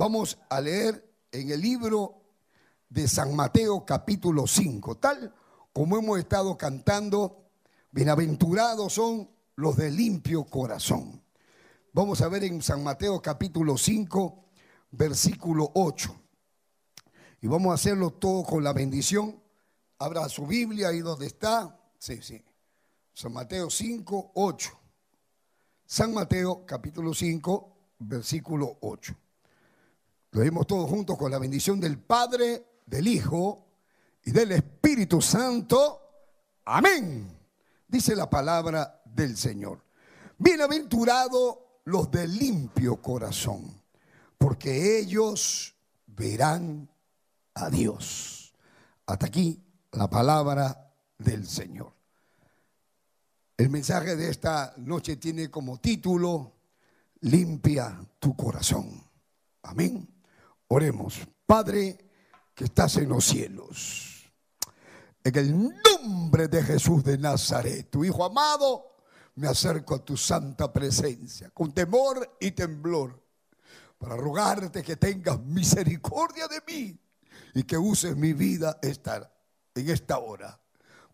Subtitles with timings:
[0.00, 2.22] Vamos a leer en el libro
[2.88, 5.34] de San Mateo capítulo 5, tal
[5.74, 7.50] como hemos estado cantando,
[7.90, 11.22] bienaventurados son los de limpio corazón.
[11.92, 14.46] Vamos a ver en San Mateo capítulo 5,
[14.92, 16.16] versículo 8.
[17.42, 19.38] Y vamos a hacerlo todo con la bendición.
[19.98, 21.78] Abra su Biblia ahí donde está.
[21.98, 22.42] Sí, sí.
[23.12, 24.80] San Mateo 5, 8.
[25.84, 29.14] San Mateo capítulo 5, versículo 8.
[30.32, 33.66] Lo vemos todos juntos con la bendición del Padre, del Hijo
[34.24, 36.00] y del Espíritu Santo.
[36.66, 37.36] Amén.
[37.88, 39.82] Dice la palabra del Señor.
[40.38, 43.82] Bienaventurados los de limpio corazón,
[44.38, 45.74] porque ellos
[46.06, 46.88] verán
[47.54, 48.54] a Dios.
[49.06, 49.60] Hasta aquí
[49.92, 51.92] la palabra del Señor.
[53.56, 56.52] El mensaje de esta noche tiene como título,
[57.20, 59.04] limpia tu corazón.
[59.62, 60.09] Amén.
[60.72, 61.26] Oremos.
[61.46, 61.98] Padre
[62.54, 64.32] que estás en los cielos.
[65.24, 68.96] En el nombre de Jesús de Nazaret, tu Hijo amado,
[69.34, 73.20] me acerco a tu santa presencia con temor y temblor
[73.98, 76.98] para rogarte que tengas misericordia de mí
[77.54, 80.60] y que uses mi vida en esta hora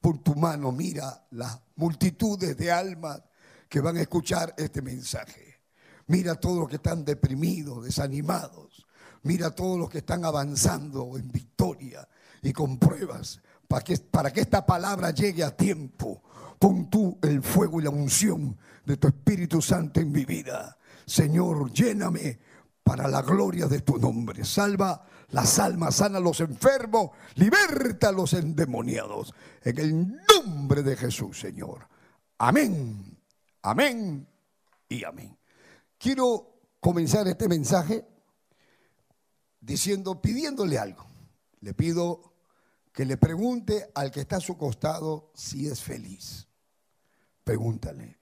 [0.00, 3.22] por tu mano mira las multitudes de almas
[3.68, 5.62] que van a escuchar este mensaje.
[6.06, 8.85] Mira todos los que están deprimidos, desanimados.
[9.26, 12.06] Mira todos los que están avanzando en victoria
[12.42, 16.22] y con pruebas para que, para que esta palabra llegue a tiempo.
[16.60, 20.78] Pon tú el fuego y la unción de tu Espíritu Santo en mi vida.
[21.04, 22.38] Señor, lléname
[22.84, 24.44] para la gloria de tu nombre.
[24.44, 29.34] Salva las almas, sana a los enfermos, liberta a los endemoniados.
[29.64, 31.88] En el nombre de Jesús, Señor.
[32.38, 33.18] Amén,
[33.62, 34.28] amén
[34.88, 35.36] y amén.
[35.98, 38.04] Quiero comenzar este mensaje
[39.66, 41.04] diciendo, pidiéndole algo.
[41.60, 42.32] Le pido
[42.92, 46.46] que le pregunte al que está a su costado si es feliz.
[47.44, 48.18] Pregúntale,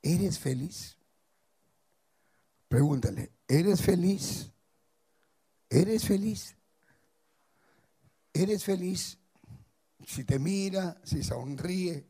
[0.00, 0.96] ¿eres feliz?
[2.68, 4.50] Pregúntale, ¿eres feliz?
[5.68, 6.56] ¿Eres feliz?
[8.32, 9.18] ¿Eres feliz?
[10.06, 12.06] Si te mira, si sonríe,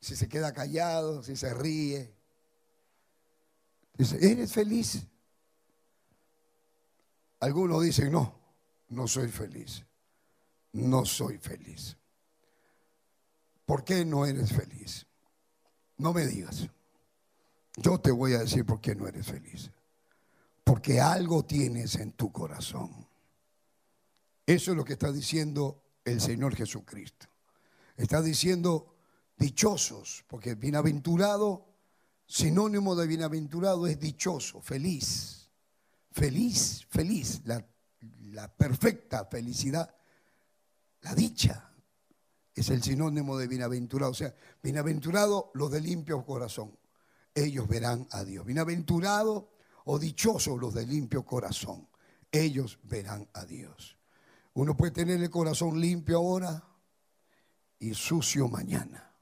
[0.00, 2.12] si se queda callado, si se ríe.
[3.96, 5.06] Dice, ¿eres feliz?
[7.40, 8.38] Algunos dicen, no,
[8.88, 9.84] no soy feliz.
[10.72, 11.96] No soy feliz.
[13.64, 15.06] ¿Por qué no eres feliz?
[15.98, 16.68] No me digas.
[17.76, 19.70] Yo te voy a decir por qué no eres feliz
[20.66, 22.90] porque algo tienes en tu corazón.
[24.44, 27.28] Eso es lo que está diciendo el Señor Jesucristo.
[27.96, 28.96] Está diciendo
[29.36, 31.68] dichosos, porque bienaventurado,
[32.26, 35.45] sinónimo de bienaventurado es dichoso, feliz,
[36.16, 37.62] feliz, feliz, la,
[38.56, 39.94] perfecta felicidad,
[41.02, 41.70] la dicha
[42.54, 44.12] es el sinónimo de bienaventurado.
[44.12, 46.78] O sea, bienaventurado los de limpio corazón,
[47.34, 48.46] ellos verán a Dios.
[48.46, 49.50] Bienaventurado
[49.84, 51.86] o dichosos los de limpio corazón,
[52.32, 53.98] ellos verán a Dios.
[54.54, 56.64] Uno puede tener el corazón limpio ahora
[57.78, 59.12] y sucio mañana.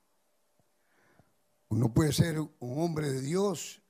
[1.71, 3.84] Uno puede ser un hombre de Dios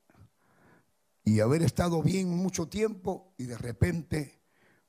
[1.25, 4.43] y haber estado bien mucho tiempo y de repente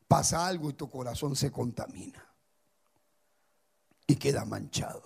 [0.08, 2.26] pasa algo y tu corazón se contamina
[4.06, 5.04] y queda manchado.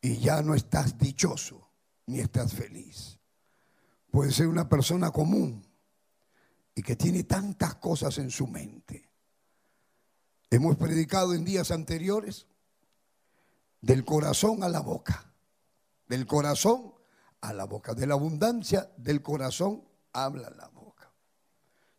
[0.00, 1.68] Y ya no estás dichoso
[2.06, 3.18] ni estás feliz.
[4.10, 5.66] Puede ser una persona común
[6.74, 9.10] y que tiene tantas cosas en su mente.
[10.50, 12.46] Hemos predicado en días anteriores
[13.80, 15.32] del corazón a la boca,
[16.06, 16.93] del corazón
[17.44, 21.12] a la boca, de la abundancia del corazón habla la boca.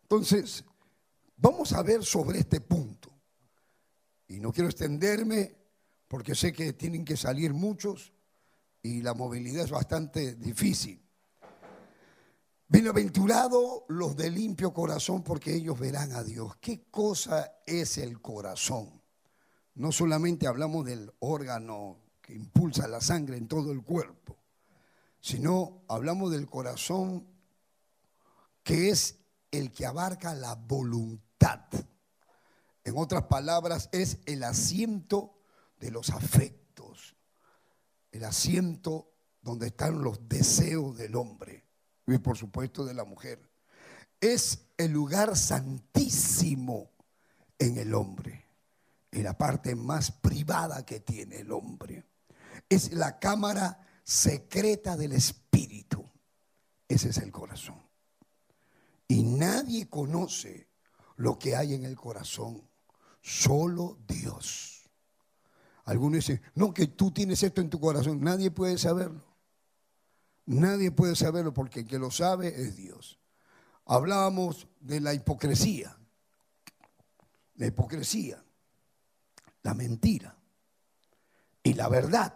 [0.01, 0.63] Entonces,
[1.37, 3.11] vamos a ver sobre este punto.
[4.27, 5.55] Y no quiero extenderme
[6.07, 8.11] porque sé que tienen que salir muchos
[8.81, 11.01] y la movilidad es bastante difícil.
[12.67, 16.55] Bienaventurados los de limpio corazón porque ellos verán a Dios.
[16.57, 18.89] ¿Qué cosa es el corazón?
[19.75, 24.39] No solamente hablamos del órgano que impulsa la sangre en todo el cuerpo,
[25.25, 27.25] sino hablamos del corazón
[28.61, 29.17] que es
[29.49, 31.61] el que abarca la voluntad.
[32.83, 35.41] En otras palabras, es el asiento
[35.79, 37.15] de los afectos,
[38.11, 41.65] el asiento donde están los deseos del hombre
[42.05, 43.49] y por supuesto de la mujer.
[44.21, 46.91] Es el lugar santísimo
[47.57, 48.45] en el hombre,
[49.09, 52.05] en la parte más privada que tiene el hombre.
[52.69, 56.09] Es la cámara secreta del espíritu.
[56.87, 57.81] Ese es el corazón.
[59.07, 60.69] Y nadie conoce
[61.17, 62.61] lo que hay en el corazón.
[63.21, 64.89] Solo Dios.
[65.85, 68.21] Algunos dicen, no, que tú tienes esto en tu corazón.
[68.21, 69.23] Nadie puede saberlo.
[70.45, 73.19] Nadie puede saberlo porque el que lo sabe es Dios.
[73.85, 75.97] Hablábamos de la hipocresía.
[77.55, 78.43] La hipocresía,
[79.63, 80.35] la mentira
[81.63, 82.35] y la verdad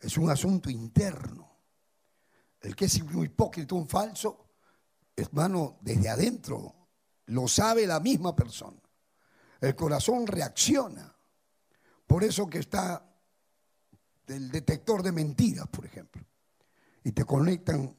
[0.00, 1.48] es un asunto interno.
[2.60, 4.46] El que es un hipócrita, un falso,
[5.16, 6.74] hermano, desde adentro
[7.26, 8.80] lo sabe la misma persona.
[9.60, 11.14] El corazón reacciona.
[12.06, 13.04] Por eso que está
[14.26, 16.24] el detector de mentiras, por ejemplo.
[17.04, 17.94] Y te conectan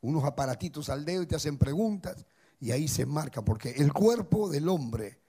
[0.00, 2.24] unos aparatitos al dedo y te hacen preguntas
[2.60, 5.20] y ahí se marca, porque el cuerpo del hombre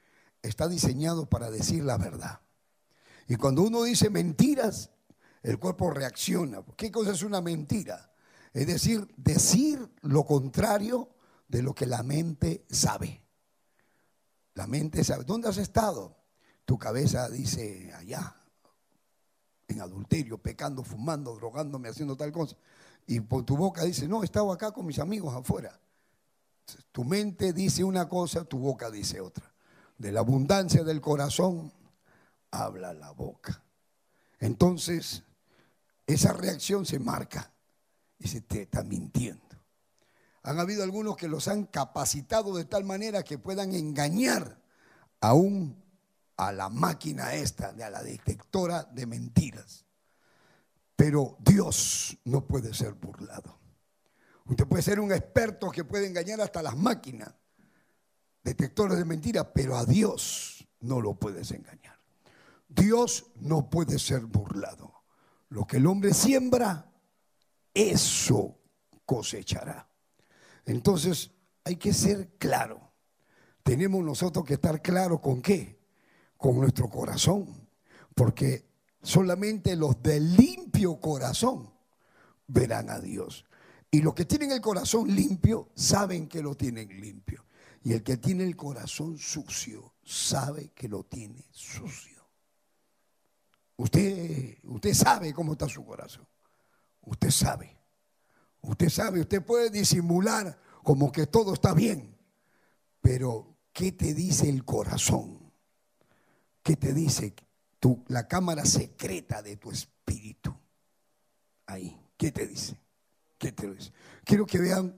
[0.42, 2.42] está diseñado para decir la verdad.
[3.27, 4.92] Y cuando uno dice mentiras,
[5.44, 6.63] el cuerpo reacciona.
[6.75, 8.12] ¿Qué cosa es una mentira?
[8.54, 11.10] Es decir, decir lo contrario
[11.48, 13.22] de lo que la mente sabe.
[14.56, 15.25] La mente sabe.
[15.25, 16.16] ¿Dónde has estado?
[16.66, 18.36] Tu cabeza dice allá,
[19.68, 22.56] en adulterio, pecando, fumando, drogándome, haciendo tal cosa.
[23.06, 25.78] Y por tu boca dice, no, he estado acá con mis amigos afuera.
[26.94, 29.51] Tu mente dice una cosa, tu boca dice otra.
[29.98, 31.74] De la abundancia del corazón
[32.51, 33.62] habla la boca.
[34.40, 35.24] Entonces,
[36.05, 37.53] esa reacción se marca
[38.19, 39.41] y se te está mintiendo.
[40.44, 44.61] Han habido algunos que los han capacitado de tal manera que puedan engañar
[45.21, 45.81] aún
[46.35, 49.85] a la máquina esta, a la detectora de mentiras.
[50.95, 53.57] Pero Dios no puede ser burlado.
[54.45, 57.33] Usted puede ser un experto que puede engañar hasta las máquinas,
[58.44, 61.97] detectores de mentiras, pero a Dios no lo puedes engañar.
[62.67, 64.93] Dios no puede ser burlado.
[65.53, 66.91] Lo que el hombre siembra,
[67.75, 68.57] eso
[69.05, 69.88] cosechará.
[70.65, 71.29] Entonces
[71.63, 72.91] hay que ser claro.
[73.61, 75.79] Tenemos nosotros que estar claro con qué?
[76.38, 77.69] Con nuestro corazón.
[78.15, 78.65] Porque
[79.03, 81.71] solamente los de limpio corazón
[82.47, 83.45] verán a Dios.
[83.91, 87.45] Y los que tienen el corazón limpio saben que lo tienen limpio.
[87.83, 92.12] Y el que tiene el corazón sucio sabe que lo tiene sucio.
[93.77, 96.27] Usted, usted sabe cómo está su corazón.
[97.01, 97.77] Usted sabe.
[98.61, 102.17] Usted sabe, usted puede disimular como que todo está bien.
[103.01, 105.51] Pero, ¿qué te dice el corazón?
[106.61, 107.35] ¿Qué te dice
[107.79, 110.55] tu, la cámara secreta de tu espíritu?
[111.65, 112.79] Ahí, ¿qué te dice?
[113.37, 113.91] ¿Qué te dice?
[114.23, 114.95] Quiero que vean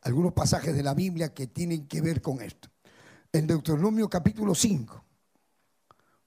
[0.00, 2.70] algunos pasajes de la Biblia que tienen que ver con esto.
[3.30, 5.04] En Deuteronomio capítulo 5.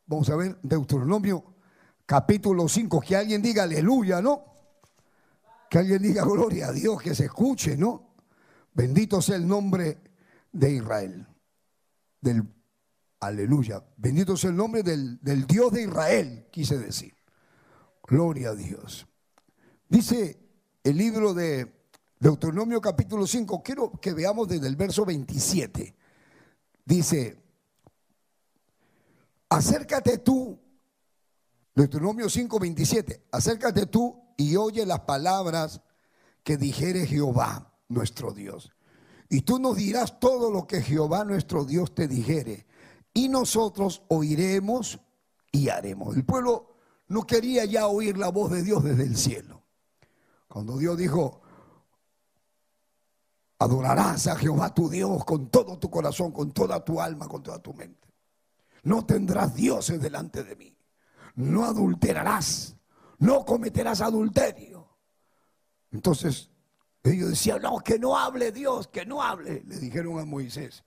[0.06, 1.55] Vamos a ver Deuteronomio
[2.06, 4.46] capítulo 5, que alguien diga aleluya, ¿no?
[5.70, 8.16] Que alguien diga gloria a Dios, que se escuche, ¿no?
[8.74, 9.98] Bendito sea el nombre
[10.52, 11.28] de Israel,
[12.22, 12.44] del
[13.20, 13.84] aleluya.
[13.98, 17.14] Bendito sea el nombre del, del Dios de Israel, quise decir.
[18.04, 19.08] Gloria a Dios.
[19.90, 20.40] Dice
[20.84, 25.96] el libro de Deuteronomio capítulo 5, quiero que veamos desde el verso 27.
[26.86, 27.42] Dice,
[29.50, 30.60] acércate tú
[31.76, 35.82] Deuteronomio 5:27, acércate tú y oye las palabras
[36.42, 38.72] que dijere Jehová, nuestro Dios.
[39.28, 42.66] Y tú nos dirás todo lo que Jehová, nuestro Dios, te dijere.
[43.14, 45.02] Y nosotros oiremos
[45.52, 46.16] y haremos.
[46.16, 46.78] El pueblo
[47.10, 49.64] no quería ya oír la voz de Dios desde el cielo.
[50.48, 51.42] Cuando Dios dijo,
[53.60, 57.60] adorarás a Jehová tu Dios con todo tu corazón, con toda tu alma, con toda
[57.60, 58.08] tu mente.
[58.84, 60.75] No tendrás dioses delante de mí
[61.36, 62.76] no adulterarás,
[63.20, 64.88] no cometerás adulterio.
[65.92, 66.50] Entonces
[67.04, 70.84] ellos decían, no, que no hable Dios, que no hable, le dijeron a Moisés.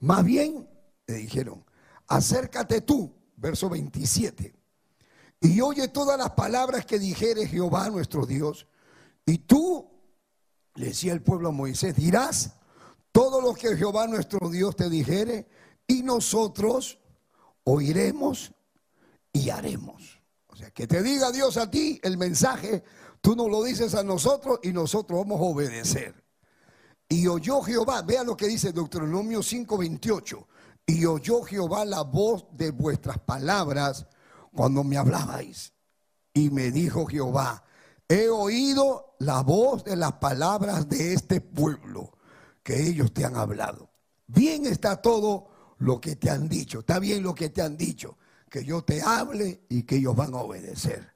[0.00, 0.68] Más bien,
[1.06, 1.64] le dijeron,
[2.06, 4.54] acércate tú, verso 27,
[5.40, 8.66] y oye todas las palabras que dijere Jehová nuestro Dios,
[9.26, 9.90] y tú,
[10.74, 12.54] le decía el pueblo a Moisés, dirás
[13.12, 15.48] todo lo que Jehová nuestro Dios te dijere,
[15.86, 16.98] y nosotros
[17.64, 18.52] oiremos
[19.32, 20.20] y haremos.
[20.46, 22.82] O sea, que te diga Dios a ti el mensaje,
[23.20, 26.24] tú no lo dices a nosotros y nosotros vamos a obedecer.
[27.08, 30.46] Y oyó Jehová, vea lo que dice Deuteronomio 5:28.
[30.86, 34.06] Y oyó Jehová la voz de vuestras palabras
[34.54, 35.72] cuando me hablabais.
[36.32, 37.64] Y me dijo Jehová,
[38.08, 42.16] he oído la voz de las palabras de este pueblo
[42.62, 43.90] que ellos te han hablado.
[44.26, 48.16] Bien está todo lo que te han dicho, está bien lo que te han dicho
[48.48, 51.12] que yo te hable y que ellos van a obedecer.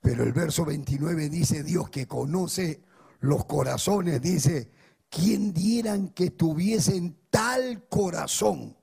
[0.00, 2.82] Pero el verso 29 dice, Dios que conoce
[3.20, 4.70] los corazones, dice,
[5.08, 8.76] ¿quién dieran que tuviesen tal corazón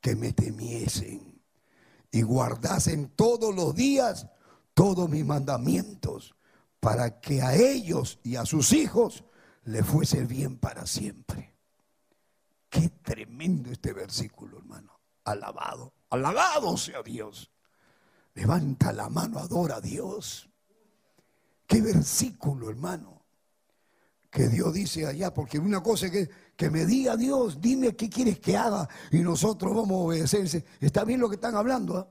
[0.00, 1.40] que me temiesen
[2.10, 4.26] y guardasen todos los días
[4.78, 6.36] todos mis mandamientos
[6.78, 9.24] para que a ellos y a sus hijos
[9.64, 11.56] le fuese bien para siempre.
[12.70, 15.00] Qué tremendo este versículo, hermano.
[15.24, 17.50] Alabado, alabado sea Dios.
[18.34, 20.48] Levanta la mano, adora a Dios.
[21.66, 23.22] Qué versículo, hermano.
[24.30, 28.08] Que Dios dice allá, porque una cosa es que, que me diga Dios, dime qué
[28.10, 30.64] quieres que haga y nosotros vamos a obedecerse.
[30.80, 32.08] Está bien lo que están hablando, ¿ah?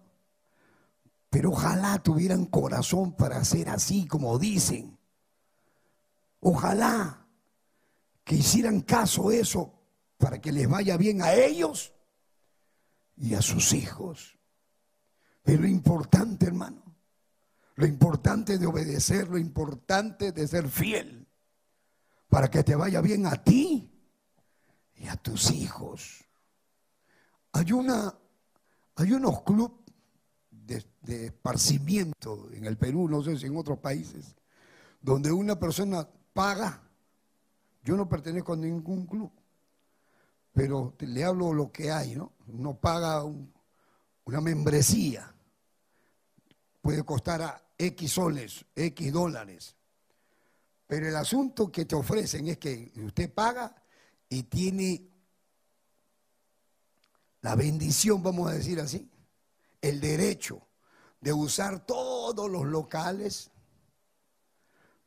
[1.29, 4.97] pero ojalá tuvieran corazón para hacer así como dicen.
[6.39, 7.25] Ojalá
[8.23, 9.73] que hicieran caso eso
[10.17, 11.93] para que les vaya bien a ellos
[13.17, 14.37] y a sus hijos.
[15.43, 16.83] Es lo importante, hermano.
[17.75, 21.27] Lo importante de obedecer, lo importante de ser fiel.
[22.27, 23.89] Para que te vaya bien a ti
[24.95, 26.25] y a tus hijos.
[27.53, 28.13] Hay, una,
[28.95, 29.77] hay unos clubes
[30.51, 34.35] de, de, esparcimiento en el Perú, no sé si en otros países,
[35.01, 36.83] donde una persona paga.
[37.83, 39.31] Yo no pertenezco a ningún club,
[40.57, 42.33] pero le hablo lo que hay, ¿no?
[42.47, 45.31] Uno paga una membresía,
[46.81, 49.75] puede costar a X soles, X dólares.
[50.87, 53.75] Pero el asunto que te ofrecen es que usted paga
[54.29, 55.07] y tiene
[57.41, 59.07] la bendición, vamos a decir así,
[59.79, 60.67] el derecho
[61.21, 63.51] de usar todos los locales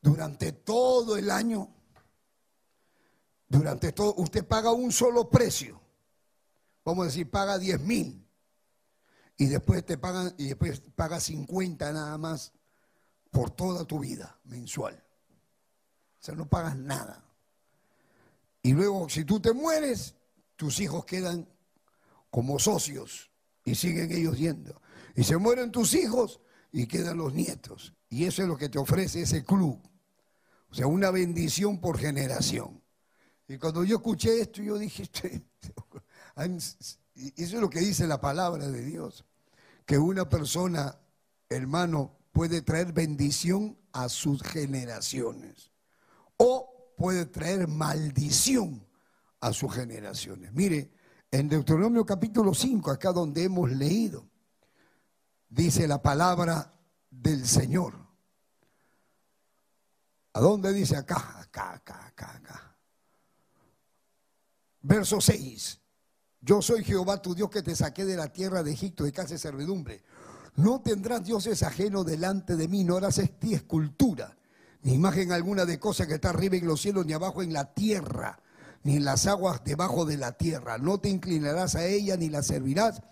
[0.00, 1.74] durante todo el año
[3.50, 5.80] durante todo, usted paga un solo precio.
[6.84, 8.24] Vamos a decir, paga 10 mil.
[9.36, 12.52] Y después te pagan, y después paga 50 nada más
[13.32, 14.94] por toda tu vida mensual.
[14.94, 17.24] O sea, no pagas nada.
[18.62, 20.14] Y luego, si tú te mueres,
[20.54, 21.48] tus hijos quedan
[22.30, 23.32] como socios
[23.64, 24.80] y siguen ellos yendo.
[25.16, 26.40] Y se mueren tus hijos
[26.70, 27.94] y quedan los nietos.
[28.08, 29.80] Y eso es lo que te ofrece ese club.
[30.70, 32.79] O sea, una bendición por generación.
[33.50, 35.02] Y cuando yo escuché esto, yo dije,
[36.36, 36.76] eso
[37.36, 39.24] es lo que dice la palabra de Dios,
[39.84, 40.96] que una persona,
[41.48, 45.72] hermano, puede traer bendición a sus generaciones
[46.36, 48.86] o puede traer maldición
[49.40, 50.52] a sus generaciones.
[50.52, 50.92] Mire,
[51.32, 54.28] en Deuteronomio capítulo 5, acá donde hemos leído,
[55.48, 56.72] dice la palabra
[57.10, 57.94] del Señor.
[60.34, 61.40] ¿A dónde dice acá?
[61.40, 62.69] Acá, acá, acá, acá.
[64.82, 65.80] Verso 6.
[66.40, 69.34] Yo soy Jehová tu Dios que te saqué de la tierra de Egipto de casa
[69.34, 70.02] de servidumbre.
[70.56, 74.36] No tendrás dioses ajenos delante de mí, no harás esta escultura,
[74.82, 77.74] ni imagen alguna de cosa que está arriba en los cielos, ni abajo en la
[77.74, 78.40] tierra,
[78.82, 80.78] ni en las aguas debajo de la tierra.
[80.78, 83.02] No te inclinarás a ella ni la servirás,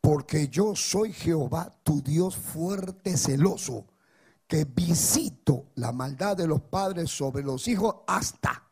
[0.00, 3.86] porque yo soy Jehová tu Dios fuerte, celoso,
[4.46, 8.70] que visito la maldad de los padres sobre los hijos hasta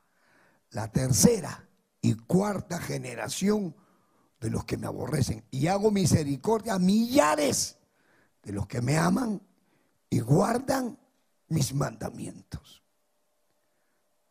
[0.70, 1.67] la tercera
[2.08, 3.76] y cuarta generación
[4.40, 5.44] de los que me aborrecen.
[5.50, 7.76] Y hago misericordia a millares
[8.42, 9.42] de los que me aman
[10.08, 10.98] y guardan
[11.48, 12.82] mis mandamientos.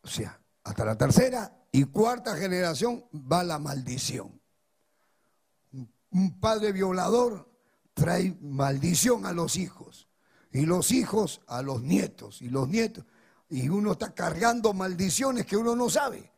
[0.01, 4.41] O sea, hasta la tercera y cuarta generación va la maldición.
[6.09, 7.47] Un padre violador
[7.93, 10.07] trae maldición a los hijos
[10.51, 13.05] y los hijos a los nietos y los nietos.
[13.51, 16.36] Y uno está cargando maldiciones que uno no sabe.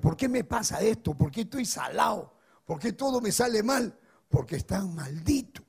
[0.00, 1.14] ¿Por qué me pasa esto?
[1.14, 2.34] ¿Por qué estoy salado?
[2.64, 3.98] ¿Por qué todo me sale mal?
[4.28, 5.64] Porque están malditos.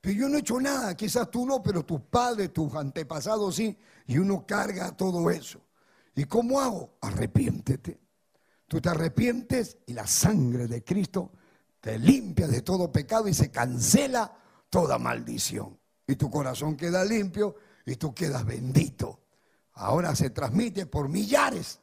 [0.00, 3.78] Pero yo no he hecho nada, quizás tú no, pero tus padres, tus antepasados sí,
[4.06, 5.60] y uno carga todo eso.
[6.14, 6.96] ¿Y cómo hago?
[7.00, 8.00] Arrepiéntete.
[8.66, 11.32] Tú te arrepientes y la sangre de Cristo
[11.80, 14.32] te limpia de todo pecado y se cancela
[14.68, 15.78] toda maldición.
[16.06, 19.20] Y tu corazón queda limpio y tú quedas bendito.
[19.72, 21.80] Ahora se transmite por millares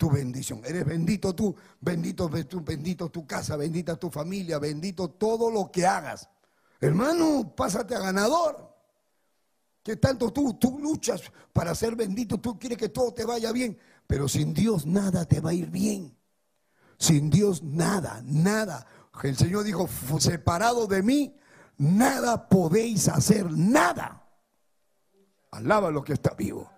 [0.00, 0.62] tu bendición.
[0.64, 5.86] Eres bendito tú, bendito tú, bendito tu casa, bendita tu familia, bendito todo lo que
[5.86, 6.26] hagas.
[6.80, 8.74] Hermano, pásate a ganador.
[9.82, 11.20] Que tanto tú, tú luchas
[11.52, 13.76] para ser bendito, tú quieres que todo te vaya bien,
[14.06, 16.16] pero sin Dios nada te va a ir bien.
[16.96, 18.86] Sin Dios nada, nada.
[19.22, 19.86] El Señor dijo,
[20.18, 21.36] separado de mí,
[21.76, 24.26] nada podéis hacer, nada.
[25.50, 26.70] Alaba lo que está vivo.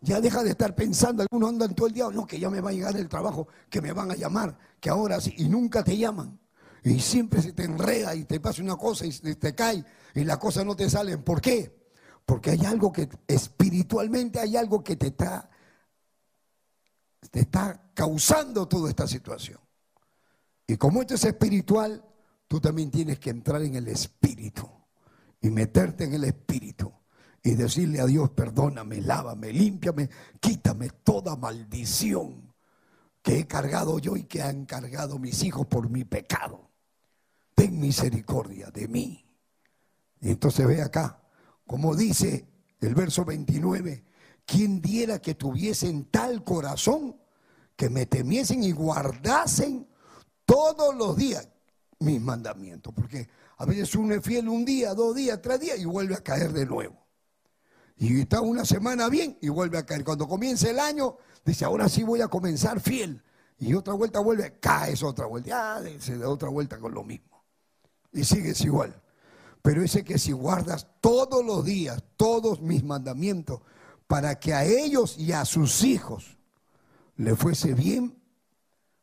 [0.00, 2.70] Ya deja de estar pensando, algunos andan todo el día, no, que ya me va
[2.70, 5.96] a llegar el trabajo, que me van a llamar, que ahora sí, y nunca te
[5.96, 6.40] llaman.
[6.82, 10.38] Y siempre se te enreda y te pasa una cosa y te cae y las
[10.38, 11.22] cosas no te salen.
[11.22, 11.78] ¿Por qué?
[12.24, 15.50] Porque hay algo que espiritualmente hay algo que te está,
[17.30, 19.60] te está causando toda esta situación.
[20.66, 22.02] Y como esto es espiritual,
[22.48, 24.66] tú también tienes que entrar en el espíritu
[25.42, 26.92] y meterte en el espíritu
[27.42, 32.52] y decirle a Dios, perdóname, lávame, límpiame, quítame toda maldición
[33.22, 36.70] que he cargado yo y que han cargado mis hijos por mi pecado.
[37.54, 39.26] Ten misericordia de mí.
[40.20, 41.22] Y entonces ve acá,
[41.66, 42.46] como dice
[42.80, 44.04] el verso 29,
[44.44, 47.16] ¿quién diera que tuviesen tal corazón
[47.76, 49.88] que me temiesen y guardasen
[50.44, 51.48] todos los días
[52.00, 52.92] mis mandamientos?
[52.92, 56.22] Porque a veces uno es fiel un día, dos días, tres días y vuelve a
[56.22, 57.09] caer de nuevo.
[58.00, 60.04] Y está una semana bien y vuelve a caer.
[60.04, 63.22] Cuando comienza el año, dice, ahora sí voy a comenzar fiel.
[63.58, 65.76] Y otra vuelta vuelve, caes otra vuelta.
[65.76, 67.44] Ah, se da otra vuelta con lo mismo.
[68.10, 68.98] Y sigues igual.
[69.60, 73.60] Pero ese que si guardas todos los días, todos mis mandamientos,
[74.06, 76.38] para que a ellos y a sus hijos
[77.16, 78.18] le fuese bien,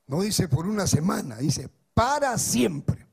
[0.08, 3.06] no dice por una semana, dice para siempre.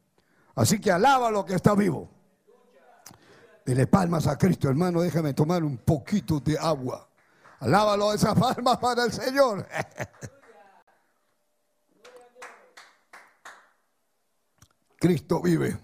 [0.55, 2.14] Así que alaba lo que está vivo.
[3.65, 5.01] Dele palmas a Cristo, hermano.
[5.01, 7.09] Déjame tomar un poquito de agua.
[7.61, 9.67] Alábalo esas palmas para el Señor.
[14.99, 15.79] Cristo vive.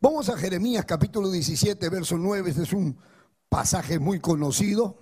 [0.00, 2.50] Vamos a Jeremías capítulo 17, verso 9.
[2.50, 2.98] Este es un
[3.48, 4.98] pasaje muy conocido.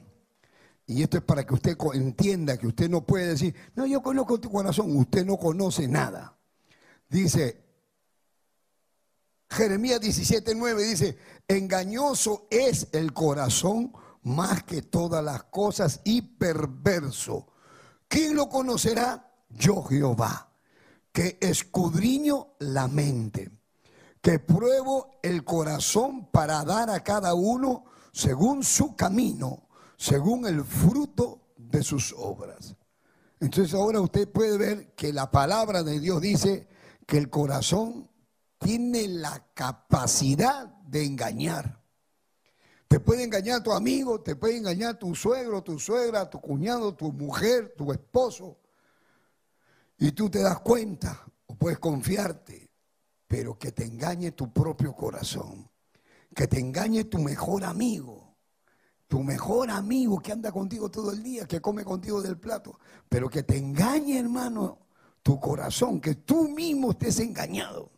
[0.86, 4.38] Y esto es para que usted entienda que usted no puede decir, no, yo conozco
[4.38, 4.96] tu corazón.
[4.96, 6.38] Usted no conoce nada.
[7.08, 7.71] Dice,
[9.52, 13.92] Jeremías 17:9 dice, engañoso es el corazón
[14.22, 17.48] más que todas las cosas y perverso.
[18.08, 19.30] ¿Quién lo conocerá?
[19.50, 20.50] Yo Jehová,
[21.12, 23.50] que escudriño la mente,
[24.22, 31.52] que pruebo el corazón para dar a cada uno según su camino, según el fruto
[31.56, 32.74] de sus obras.
[33.38, 36.68] Entonces ahora usted puede ver que la palabra de Dios dice
[37.06, 38.08] que el corazón
[38.62, 41.82] tiene la capacidad de engañar.
[42.88, 47.12] Te puede engañar tu amigo, te puede engañar tu suegro, tu suegra, tu cuñado, tu
[47.12, 48.58] mujer, tu esposo.
[49.98, 52.70] Y tú te das cuenta o puedes confiarte,
[53.26, 55.70] pero que te engañe tu propio corazón,
[56.34, 58.36] que te engañe tu mejor amigo,
[59.08, 63.28] tu mejor amigo que anda contigo todo el día, que come contigo del plato, pero
[63.28, 64.78] que te engañe, hermano,
[65.22, 67.91] tu corazón, que tú mismo estés engañado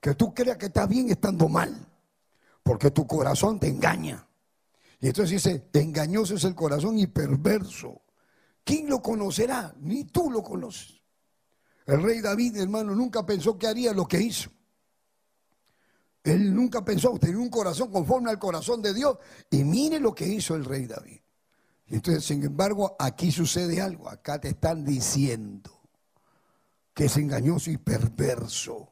[0.00, 1.74] que tú creas que estás bien estando mal,
[2.62, 4.26] porque tu corazón te engaña.
[5.00, 8.02] Y entonces dice, engañoso es el corazón y perverso.
[8.64, 9.74] ¿Quién lo conocerá?
[9.80, 11.00] Ni tú lo conoces.
[11.86, 14.50] El rey David, hermano, nunca pensó que haría lo que hizo.
[16.22, 19.16] Él nunca pensó, tener un corazón conforme al corazón de Dios.
[19.50, 21.20] Y mire lo que hizo el rey David.
[21.86, 24.08] Y entonces, sin embargo, aquí sucede algo.
[24.08, 25.80] Acá te están diciendo
[26.94, 28.89] que es engañoso y perverso.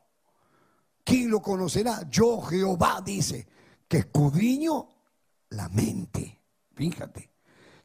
[1.09, 2.07] ¿Quién lo conocerá?
[2.11, 3.49] Yo Jehová dice
[3.89, 4.91] que escudriño
[5.49, 6.43] la mente.
[6.75, 7.31] Fíjate,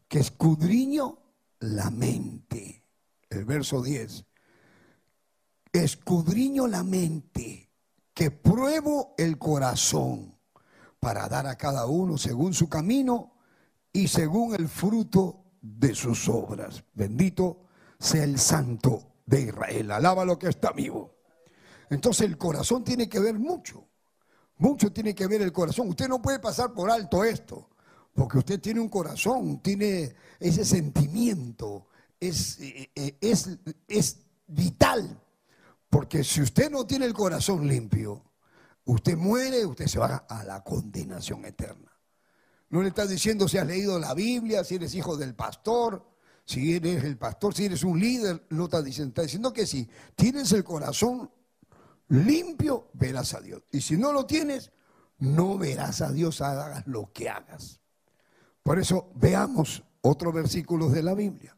[0.10, 1.20] que escudriño
[1.60, 2.84] la mente.
[3.30, 4.26] El verso 10.
[5.72, 7.72] Escudriño la mente,
[8.14, 10.38] que pruebo el corazón
[11.00, 13.38] para dar a cada uno según su camino
[13.94, 16.84] y según el fruto de sus obras.
[16.94, 19.92] Bendito sea el Santo de Israel.
[19.92, 21.23] Alaba lo que está vivo.
[21.90, 23.88] Entonces el corazón tiene que ver mucho.
[24.58, 25.90] Mucho tiene que ver el corazón.
[25.90, 27.70] Usted no puede pasar por alto esto,
[28.14, 31.88] porque usted tiene un corazón, tiene ese sentimiento,
[32.20, 35.20] es, eh, eh, es, es vital.
[35.90, 38.24] Porque si usted no tiene el corazón limpio,
[38.86, 41.92] usted muere, usted se va a la condenación eterna.
[42.70, 46.04] No le está diciendo si has leído la Biblia, si eres hijo del pastor,
[46.46, 49.88] si eres el pastor, si eres un líder, no está diciendo, está diciendo que si
[50.16, 51.30] tienes el corazón
[52.10, 53.64] limpio, verás a Dios.
[53.72, 54.72] Y si no lo tienes,
[55.20, 57.80] no verás a Dios, hagas lo que hagas.
[58.62, 61.58] Por eso veamos otros versículos de la Biblia.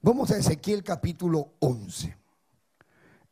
[0.00, 2.16] Vamos a Ezequiel capítulo 11.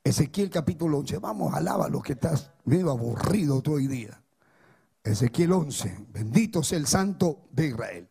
[0.05, 1.19] Ezequiel capítulo 11.
[1.19, 4.23] Vamos, alaba lo que estás medio aburrido todo el día.
[5.03, 6.07] Ezequiel 11.
[6.09, 8.09] Bendito sea el Santo de Israel.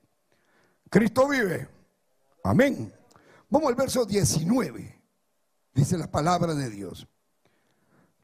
[0.89, 1.69] Cristo vive.
[2.43, 2.93] Amén.
[3.49, 5.01] Vamos al verso 19.
[5.73, 7.07] Dice la palabra de Dios.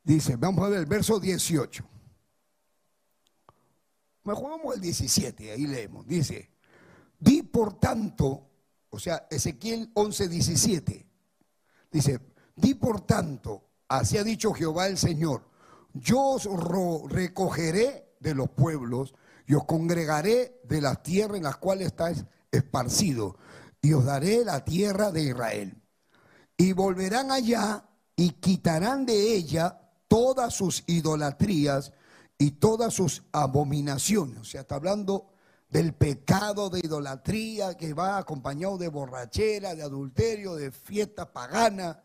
[0.05, 1.83] Dice, vamos a ver el verso 18.
[4.25, 6.05] Mejor vamos al 17, ahí leemos.
[6.05, 6.51] Dice,
[7.19, 8.49] di por tanto,
[8.91, 11.07] o sea, Ezequiel 11, 17.
[11.91, 12.19] Dice,
[12.55, 15.49] di por tanto, así ha dicho Jehová el Señor,
[15.95, 16.47] yo os
[17.09, 19.15] recogeré de los pueblos
[19.47, 23.35] y os congregaré de las tierras en las cuales estáis esparcidos
[23.81, 25.81] y os daré la tierra de Israel.
[26.57, 29.81] Y volverán allá y quitarán de ella
[30.15, 31.91] todas sus idolatrías
[32.37, 34.37] y todas sus abominaciones.
[34.37, 35.27] O sea, está hablando
[35.69, 42.01] del pecado de idolatría que va acompañado de borrachera, de adulterio, de fiesta pagana,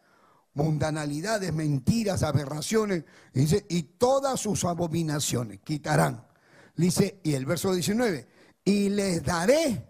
[0.55, 3.05] mundanalidades, mentiras, aberraciones.
[3.33, 6.27] Dice, y todas sus abominaciones quitarán.
[6.75, 8.27] Dice, y el verso 19,
[8.65, 9.87] y les daré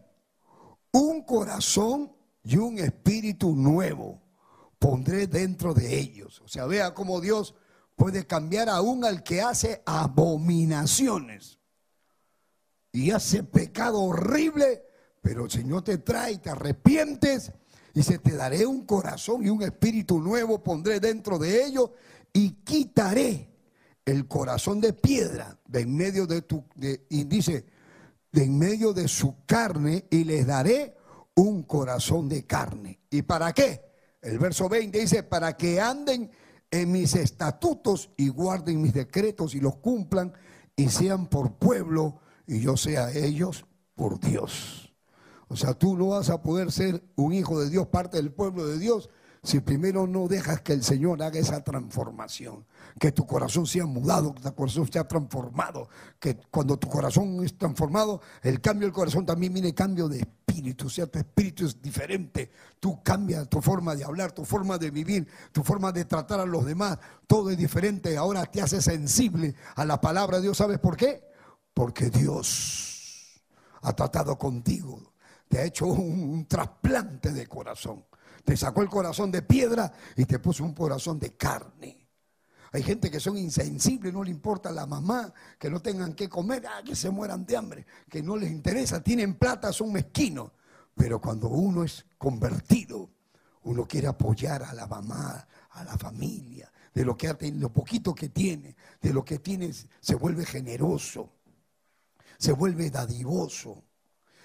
[0.92, 2.12] un corazón
[2.44, 4.20] y un espíritu nuevo.
[4.78, 6.42] Pondré dentro de ellos.
[6.44, 7.54] O sea, vea cómo Dios
[8.00, 11.58] puede cambiar aún al que hace abominaciones
[12.92, 14.82] y hace pecado horrible,
[15.20, 17.52] pero el Señor te trae, te arrepientes
[17.92, 21.90] y se te daré un corazón y un espíritu nuevo, pondré dentro de ellos
[22.32, 23.50] y quitaré
[24.06, 26.64] el corazón de piedra de en medio de tu,
[27.10, 27.66] y dice,
[28.32, 30.96] de en medio de su carne y les daré
[31.34, 32.98] un corazón de carne.
[33.10, 33.82] ¿Y para qué?
[34.22, 36.30] El verso 20 dice, para que anden
[36.70, 40.32] en mis estatutos y guarden mis decretos y los cumplan
[40.76, 44.94] y sean por pueblo y yo sea ellos por Dios.
[45.48, 48.66] O sea, tú no vas a poder ser un hijo de Dios, parte del pueblo
[48.66, 49.10] de Dios,
[49.42, 52.66] si primero no dejas que el Señor haga esa transformación,
[52.98, 57.56] que tu corazón sea mudado, que tu corazón sea transformado, que cuando tu corazón es
[57.56, 61.80] transformado, el cambio del corazón también viene cambio de espíritu, o sea, tu espíritu es
[61.80, 66.40] diferente, tú cambias tu forma de hablar, tu forma de vivir, tu forma de tratar
[66.40, 70.58] a los demás, todo es diferente, ahora te hace sensible a la palabra de Dios,
[70.58, 71.22] ¿sabes por qué?
[71.72, 73.42] Porque Dios
[73.80, 75.14] ha tratado contigo,
[75.48, 78.04] te ha hecho un, un trasplante de corazón.
[78.44, 82.08] Te sacó el corazón de piedra y te puso un corazón de carne.
[82.72, 86.64] Hay gente que son insensibles, no le importa la mamá, que no tengan que comer,
[86.66, 90.52] ah, que se mueran de hambre, que no les interesa, tienen plata, son mezquinos.
[90.94, 93.10] Pero cuando uno es convertido,
[93.64, 98.28] uno quiere apoyar a la mamá, a la familia, de lo, que, lo poquito que
[98.28, 101.32] tiene, de lo que tiene, se vuelve generoso,
[102.38, 103.84] se vuelve dadivoso,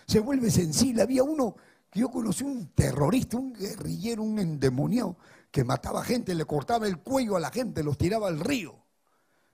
[0.07, 1.01] se vuelve sensible.
[1.01, 1.55] Había uno
[1.99, 5.17] yo conocí un terrorista, un guerrillero, un endemoniado
[5.49, 8.75] que mataba gente, le cortaba el cuello a la gente, los tiraba al río.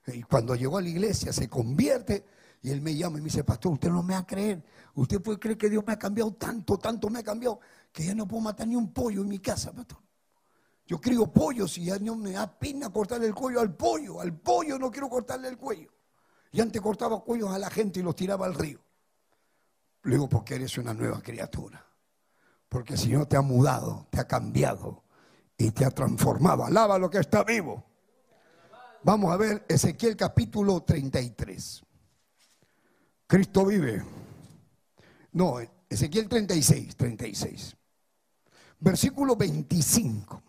[0.08, 2.26] Y cuando llegó a la iglesia se convierte
[2.64, 4.64] y él me llama y me dice, pastor, usted no me va a creer.
[4.96, 7.60] Usted puede creer que Dios me ha cambiado tanto, tanto me ha cambiado,
[7.92, 10.00] que ya no puedo matar ni un pollo en mi casa, pastor.
[10.88, 14.20] Yo crío pollos y ya no me da pena cortarle el cuello al pollo.
[14.20, 15.92] Al pollo no quiero cortarle el cuello.
[16.52, 18.80] Y antes cortaba cuellos a la gente y los tiraba al río.
[20.04, 21.91] Le digo, porque eres una nueva criatura.
[22.72, 25.04] Porque el Señor te ha mudado, te ha cambiado
[25.58, 26.64] y te ha transformado.
[26.64, 27.84] Alaba lo que está vivo.
[29.04, 31.84] Vamos a ver Ezequiel capítulo 33.
[33.28, 34.02] Cristo vive.
[35.34, 35.56] No,
[35.90, 37.76] Ezequiel 36, 36.
[38.80, 40.42] Versículo 25.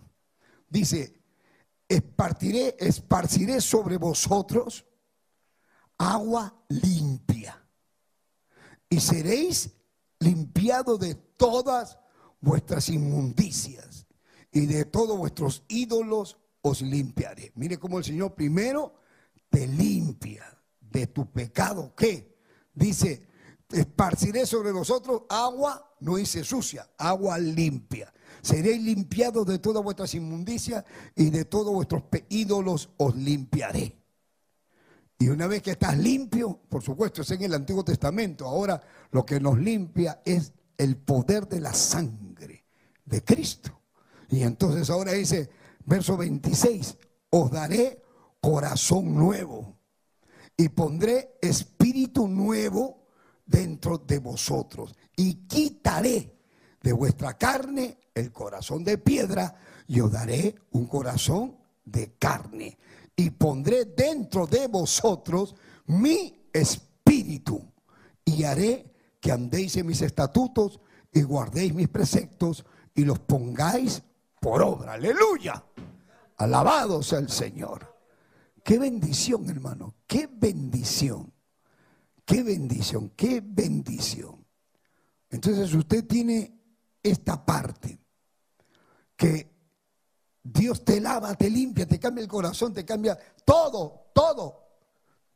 [0.68, 1.24] Dice,
[1.88, 4.87] esparciré, esparciré sobre vosotros
[5.98, 7.61] agua limpia
[8.88, 9.72] y seréis
[10.20, 11.98] limpiados de todas
[12.42, 14.07] vuestras inmundicias
[14.52, 17.52] y de todos vuestros ídolos os limpiaré.
[17.55, 18.94] Mire cómo el Señor primero
[19.48, 20.44] te limpia
[20.81, 21.94] de tu pecado.
[21.96, 22.37] ¿Qué?
[22.74, 23.26] Dice,
[23.70, 28.12] esparciré sobre vosotros agua, no dice sucia, agua limpia.
[28.42, 33.96] Seréis limpiados de todas vuestras inmundicias y de todos vuestros ídolos os limpiaré.
[35.18, 38.46] Y una vez que estás limpio, por supuesto, es en el Antiguo Testamento.
[38.46, 42.21] Ahora lo que nos limpia es el poder de la sangre
[43.12, 43.83] de Cristo.
[44.31, 45.51] Y entonces ahora dice,
[45.85, 46.96] verso 26,
[47.29, 48.03] os daré
[48.40, 49.77] corazón nuevo
[50.57, 53.05] y pondré espíritu nuevo
[53.44, 56.38] dentro de vosotros y quitaré
[56.83, 59.55] de vuestra carne el corazón de piedra
[59.87, 62.79] y os daré un corazón de carne
[63.14, 65.55] y pondré dentro de vosotros
[65.87, 67.62] mi espíritu
[68.25, 70.81] y haré que andéis en mis estatutos
[71.12, 74.02] y guardéis mis preceptos y los pongáis
[74.40, 74.94] por obra.
[74.94, 75.62] Aleluya.
[76.37, 77.96] Alabado sea el Señor.
[78.62, 79.94] Qué bendición, hermano.
[80.07, 81.33] Qué bendición.
[82.24, 83.11] Qué bendición.
[83.16, 84.44] Qué bendición.
[85.31, 86.59] Entonces usted tiene
[87.02, 87.98] esta parte
[89.16, 89.50] que
[90.42, 94.66] Dios te lava, te limpia, te cambia el corazón, te cambia todo, todo,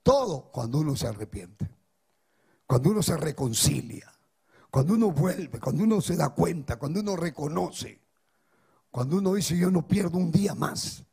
[0.02, 1.76] todo cuando uno se arrepiente
[2.66, 4.12] cuando uno se reconcilia,
[4.70, 8.00] cuando uno vuelve, cuando uno se da cuenta, cuando uno reconoce,
[8.90, 11.04] cuando uno dice yo no pierdo un día más.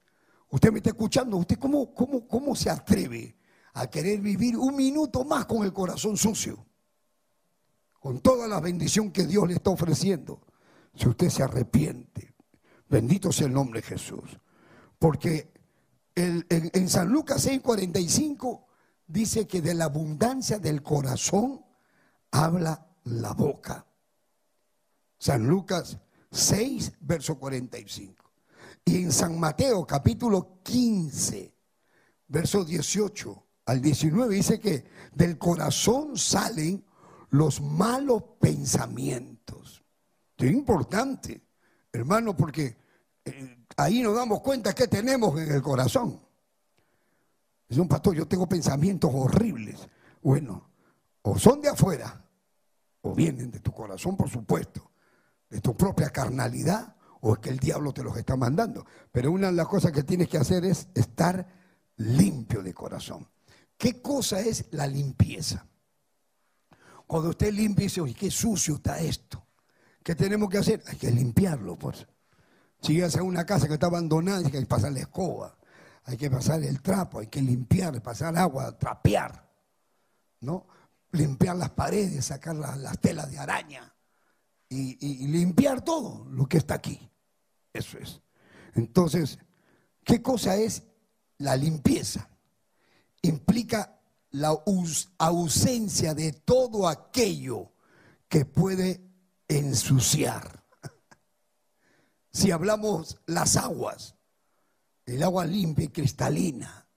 [0.49, 3.35] Usted me está escuchando, ¿usted cómo, cómo, cómo se atreve
[3.73, 6.65] a querer vivir un minuto más con el corazón sucio?
[7.99, 10.41] Con toda la bendición que Dios le está ofreciendo.
[10.95, 12.35] Si usted se arrepiente,
[12.87, 14.39] bendito sea el nombre de Jesús.
[14.99, 15.51] Porque
[16.15, 18.65] en, San Lucas 6:45
[19.07, 21.65] dice que de la abundancia del corazón
[22.31, 23.85] habla la boca.
[25.17, 25.97] San Lucas
[26.31, 28.23] 6, verso 45.
[28.85, 31.53] Y en San Mateo capítulo 15,
[32.27, 36.83] verso 18 al 19 dice que del corazón salen
[37.29, 39.83] los malos pensamientos.
[40.37, 41.41] Es importante,
[41.91, 42.75] hermano, porque
[43.23, 46.19] eh, ahí nos damos cuenta que tenemos en el corazón.
[47.69, 49.79] Es un pastor, yo tengo pensamientos horribles.
[50.21, 50.69] Bueno,
[51.21, 52.22] o son de afuera,
[53.03, 54.91] o vienen de tu corazón, por supuesto,
[55.49, 58.85] de tu propia carnalidad, o es que el diablo te los está mandando.
[59.11, 61.47] Pero una de las cosas que tienes que hacer es estar
[61.97, 63.29] limpio de corazón.
[63.77, 65.65] ¿Qué cosa es la limpieza?
[67.05, 69.45] Cuando usted limpia dice, oye, qué sucio está esto.
[70.01, 70.81] ¿Qué tenemos que hacer?
[70.87, 72.07] Hay que limpiarlo, pues.
[72.81, 75.57] Si llegas a una casa que está abandonada, hay que pasar la escoba,
[76.05, 79.49] hay que pasar el trapo, hay que limpiar, pasar agua, trapear,
[80.41, 80.67] ¿no?
[81.13, 83.95] Limpiar las paredes, sacar las, telas de araña
[84.69, 87.09] y limpiar todo lo que está aquí.
[87.73, 88.21] Eso es.
[88.75, 89.39] Entonces,
[90.03, 90.83] ¿qué cosa es
[91.39, 92.29] la limpieza?
[93.21, 93.99] Implica
[94.31, 94.55] la
[95.17, 97.71] ausencia de todo aquello
[98.27, 99.01] que puede
[99.47, 100.63] ensuciar.
[102.35, 104.15] Si hablamos las aguas,
[105.05, 106.87] el agua limpia y cristalina.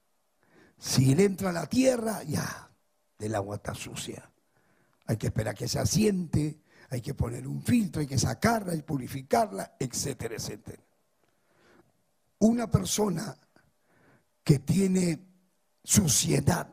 [0.78, 2.65] Si entra a la tierra, ya,
[3.18, 4.30] el agua está sucia.
[5.06, 8.82] Hay que esperar que se asiente, hay que poner un filtro, hay que sacarla y
[8.82, 10.82] purificarla, etcétera, etcétera.
[12.38, 13.36] Una persona
[14.44, 15.26] que tiene
[15.82, 16.70] suciedad,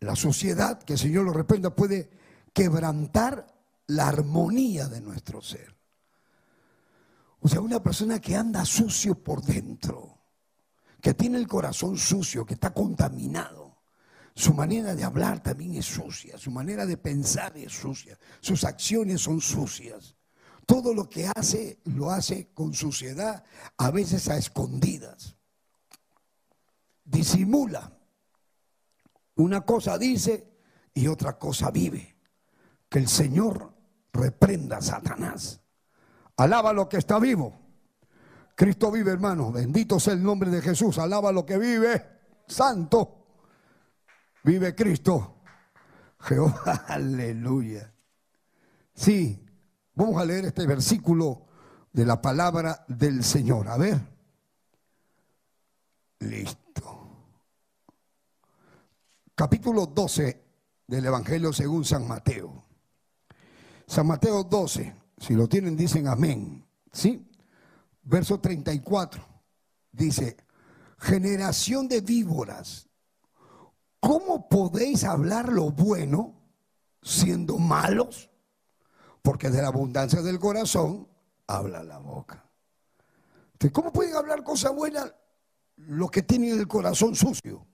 [0.00, 2.10] la suciedad, que el Señor lo reprenda, puede
[2.52, 3.46] quebrantar
[3.86, 5.74] la armonía de nuestro ser.
[7.40, 10.18] O sea, una persona que anda sucio por dentro,
[11.00, 13.61] que tiene el corazón sucio, que está contaminado
[14.34, 19.20] su manera de hablar también es sucia, su manera de pensar es sucia, sus acciones
[19.20, 20.16] son sucias.
[20.64, 23.44] Todo lo que hace lo hace con suciedad,
[23.76, 25.36] a veces a escondidas.
[27.04, 27.92] Disimula.
[29.34, 30.46] Una cosa dice
[30.94, 32.16] y otra cosa vive.
[32.88, 33.74] Que el Señor
[34.12, 35.60] reprenda a Satanás.
[36.36, 37.58] Alaba lo que está vivo.
[38.54, 39.50] Cristo vive, hermano.
[39.50, 40.98] Bendito sea el nombre de Jesús.
[40.98, 42.06] Alaba lo que vive.
[42.46, 43.21] Santo.
[44.44, 45.36] Vive Cristo.
[46.20, 47.92] Jehová, aleluya.
[48.94, 49.44] Sí,
[49.94, 51.46] vamos a leer este versículo
[51.92, 53.68] de la palabra del Señor.
[53.68, 54.00] A ver.
[56.20, 56.62] Listo.
[59.34, 60.44] Capítulo 12
[60.86, 62.64] del Evangelio según San Mateo.
[63.86, 66.64] San Mateo 12, si lo tienen dicen amén.
[66.92, 67.28] ¿Sí?
[68.02, 69.24] Verso 34
[69.92, 70.36] dice,
[70.98, 72.88] generación de víboras
[74.02, 76.34] ¿Cómo podéis hablar lo bueno
[77.02, 78.28] siendo malos?
[79.22, 81.06] Porque de la abundancia del corazón
[81.46, 82.44] habla la boca.
[83.72, 85.14] ¿Cómo pueden hablar cosas buenas
[85.76, 87.64] los que tienen el corazón sucio?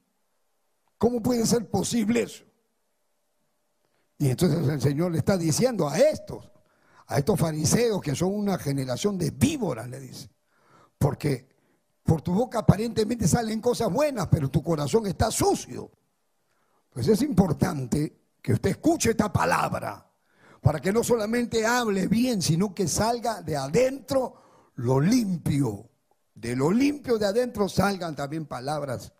[0.98, 2.44] ¿Cómo puede ser posible eso?
[4.18, 6.52] Y entonces el Señor le está diciendo a estos,
[7.06, 10.28] a estos fariseos que son una generación de víboras, le dice.
[10.98, 11.48] Porque
[12.02, 15.90] por tu boca aparentemente salen cosas buenas, pero tu corazón está sucio.
[16.90, 20.04] Pues es importante que usted escuche esta palabra
[20.60, 25.88] para que no solamente hable bien, sino que salga de adentro lo limpio.
[26.34, 29.12] De lo limpio de adentro salgan también palabras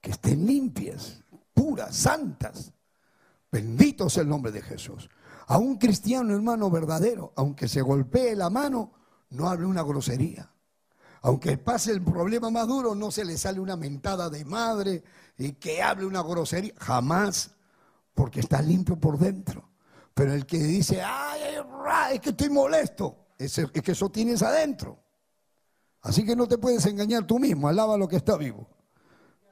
[0.00, 2.72] que estén limpias, puras, santas.
[3.50, 5.08] Bendito sea el nombre de Jesús.
[5.48, 8.92] A un cristiano, hermano verdadero, aunque se golpee la mano,
[9.30, 10.50] no hable una grosería.
[11.26, 15.02] Aunque pase el problema más duro, no se le sale una mentada de madre
[15.36, 16.72] y que hable una grosería.
[16.78, 17.50] Jamás,
[18.14, 19.68] porque está limpio por dentro.
[20.14, 21.40] Pero el que dice, ay,
[22.12, 25.00] es que estoy molesto, es, es que eso tienes adentro.
[26.02, 28.68] Así que no te puedes engañar tú mismo, alaba lo que está vivo.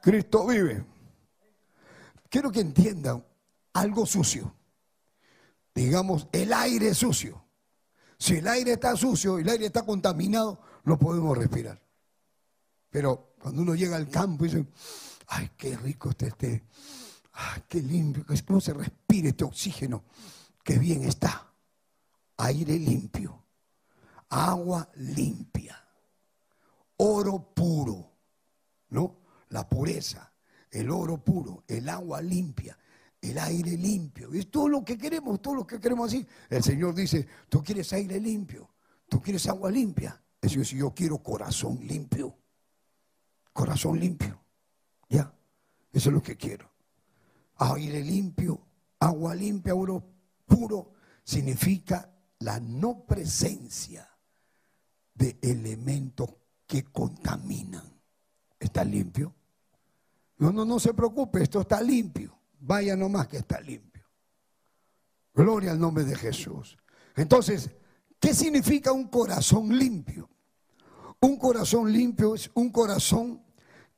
[0.01, 0.85] Cristo vive.
[2.29, 3.21] Quiero que entiendan
[3.73, 4.55] algo sucio.
[5.73, 7.43] Digamos, el aire sucio.
[8.17, 11.81] Si el aire está sucio el aire está contaminado, no podemos respirar.
[12.89, 14.65] Pero cuando uno llega al campo y dice,
[15.27, 16.63] ay, qué rico este, este,
[17.33, 20.05] ay, qué limpio, cómo se respira este oxígeno,
[20.63, 21.51] qué bien está.
[22.37, 23.43] Aire limpio,
[24.29, 25.77] agua limpia,
[26.97, 28.11] oro puro,
[28.89, 29.17] ¿no?
[29.49, 30.33] La pureza,
[30.71, 32.77] el oro puro, el agua limpia,
[33.21, 34.33] el aire limpio.
[34.33, 36.25] Es todo lo que queremos, todo lo que queremos así.
[36.49, 38.69] El Señor dice, tú quieres aire limpio,
[39.07, 40.21] tú quieres agua limpia.
[40.45, 42.37] Es decir, yo quiero corazón limpio.
[43.51, 44.39] corazón limpio.
[45.09, 45.33] Ya,
[45.91, 46.69] eso es lo que quiero.
[47.57, 48.61] Aire limpio,
[48.99, 50.03] agua limpia, oro
[50.45, 54.07] puro, significa la no presencia
[55.15, 56.29] de elementos
[56.67, 57.99] que contaminan.
[58.59, 59.33] ¿Está limpio?
[60.37, 62.37] No, no, no se preocupe, esto está limpio.
[62.59, 64.03] Vaya nomás que está limpio.
[65.33, 66.77] Gloria al nombre de Jesús.
[67.15, 67.71] Entonces,
[68.19, 70.29] ¿qué significa un corazón limpio?
[71.25, 73.41] Un corazón limpio es un corazón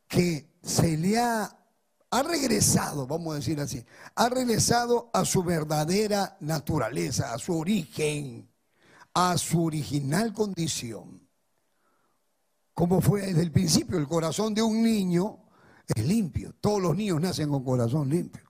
[0.07, 1.59] que se le ha,
[2.09, 3.83] ha regresado, vamos a decir así,
[4.15, 8.49] ha regresado a su verdadera naturaleza, a su origen,
[9.13, 11.27] a su original condición.
[12.73, 15.37] Como fue desde el principio, el corazón de un niño
[15.85, 16.55] es limpio.
[16.61, 18.49] Todos los niños nacen con corazón limpio.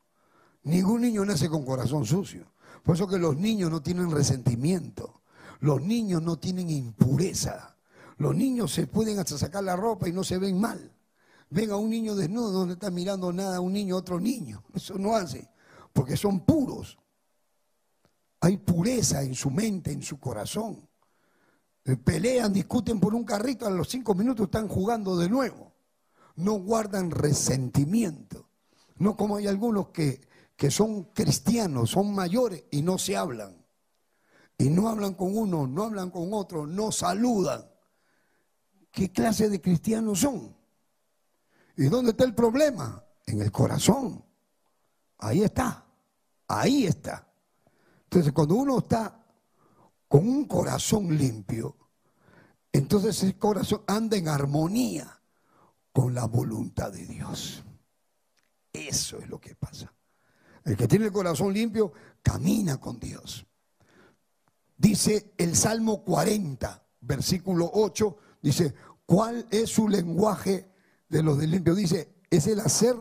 [0.62, 2.54] Ningún niño nace con corazón sucio.
[2.84, 5.24] Por eso que los niños no tienen resentimiento.
[5.62, 7.77] Los niños no tienen impureza.
[8.18, 10.92] Los niños se pueden hasta sacar la ropa y no se ven mal.
[11.50, 14.64] Ven a un niño desnudo, no está mirando nada a un niño a otro niño.
[14.74, 15.50] Eso no hace,
[15.94, 16.98] porque son puros.
[18.42, 20.88] Hay pureza en su mente, en su corazón.
[21.86, 25.74] Eh, pelean, discuten por un carrito, a los cinco minutos están jugando de nuevo.
[26.36, 28.50] No guardan resentimiento.
[28.98, 30.22] No como hay algunos que,
[30.56, 33.66] que son cristianos, son mayores y no se hablan.
[34.58, 37.64] Y no hablan con uno, no hablan con otro, no saludan.
[38.98, 40.56] ¿Qué clase de cristianos son?
[41.76, 43.06] ¿Y dónde está el problema?
[43.28, 44.26] En el corazón.
[45.20, 45.86] Ahí está.
[46.48, 47.32] Ahí está.
[48.06, 49.24] Entonces, cuando uno está
[50.08, 51.78] con un corazón limpio,
[52.72, 55.22] entonces ese corazón anda en armonía
[55.94, 57.64] con la voluntad de Dios.
[58.74, 59.94] Eso es lo que pasa.
[60.64, 63.46] El que tiene el corazón limpio camina con Dios.
[64.76, 68.74] Dice el Salmo 40, versículo 8, dice,
[69.08, 70.72] ¿cuál es su lenguaje
[71.10, 71.74] de los de limpio?
[71.74, 72.96] Dice, es el hacer,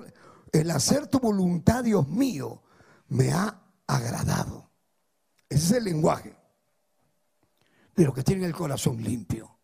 [0.52, 2.62] el hacer tu voluntad, Dios mío,
[3.08, 4.70] me ha agradado.
[5.50, 6.34] Ese es el lenguaje
[7.94, 9.58] de los que tienen el corazón limpio.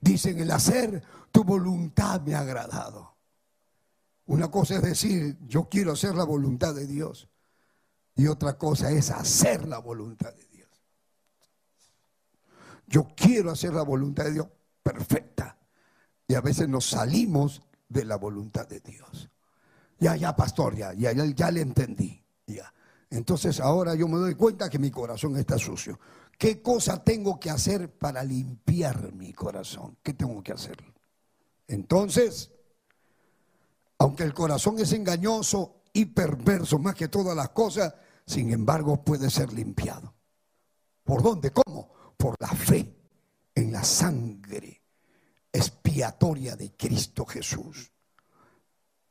[0.00, 3.16] Dicen, el hacer tu voluntad me ha agradado.
[4.26, 7.28] Una cosa es decir, yo quiero hacer la voluntad de Dios.
[8.14, 10.68] Y otra cosa es hacer la voluntad de Dios.
[12.86, 14.48] Yo quiero hacer la voluntad de Dios
[14.92, 15.56] perfecta.
[16.26, 19.28] Y a veces nos salimos de la voluntad de Dios.
[19.98, 22.24] Ya, ya, pastor, ya, ya, ya, le entendí.
[22.46, 22.72] Ya.
[23.10, 25.98] Entonces ahora yo me doy cuenta que mi corazón está sucio.
[26.38, 29.98] ¿Qué cosa tengo que hacer para limpiar mi corazón?
[30.02, 30.78] ¿Qué tengo que hacer?
[31.68, 32.50] Entonces,
[33.98, 37.94] aunque el corazón es engañoso y perverso más que todas las cosas,
[38.26, 40.14] sin embargo puede ser limpiado.
[41.04, 41.50] ¿Por dónde?
[41.52, 41.90] ¿Cómo?
[42.16, 42.96] Por la fe
[43.54, 44.79] en la sangre
[45.52, 47.90] expiatoria de Cristo Jesús.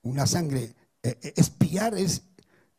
[0.04, 2.23] Una sangre, eh, eh, expiar es,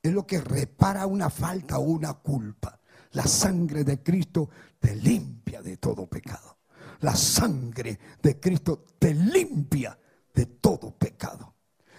[0.03, 2.81] es lo que repara una falta o una culpa.
[3.13, 6.59] La sangre de Cristo te limpia de todo pecado.
[7.01, 9.99] La sangre de Cristo te limpia
[10.35, 11.55] de todo pecado.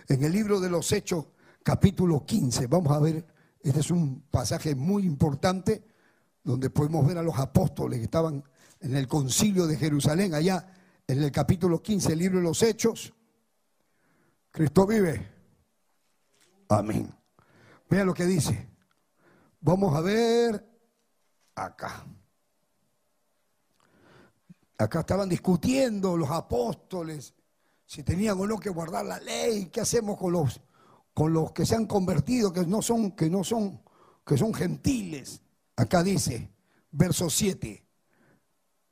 [0.07, 1.27] En el libro de los Hechos,
[1.63, 3.25] capítulo 15, vamos a ver,
[3.61, 5.83] este es un pasaje muy importante
[6.43, 8.43] donde podemos ver a los apóstoles que estaban
[8.79, 10.65] en el concilio de Jerusalén, allá
[11.11, 13.13] en el capítulo 15, el libro de los Hechos.
[14.49, 15.29] Cristo vive.
[16.69, 17.13] Amén.
[17.89, 18.69] Vean lo que dice.
[19.59, 20.65] Vamos a ver
[21.53, 22.05] acá.
[24.77, 27.33] Acá estaban discutiendo los apóstoles
[27.85, 30.61] si tenían o no que guardar la ley, qué hacemos con los,
[31.13, 33.81] con los que se han convertido, que no son, que no son,
[34.25, 35.41] que son gentiles.
[35.75, 36.49] Acá dice,
[36.89, 37.85] verso 7,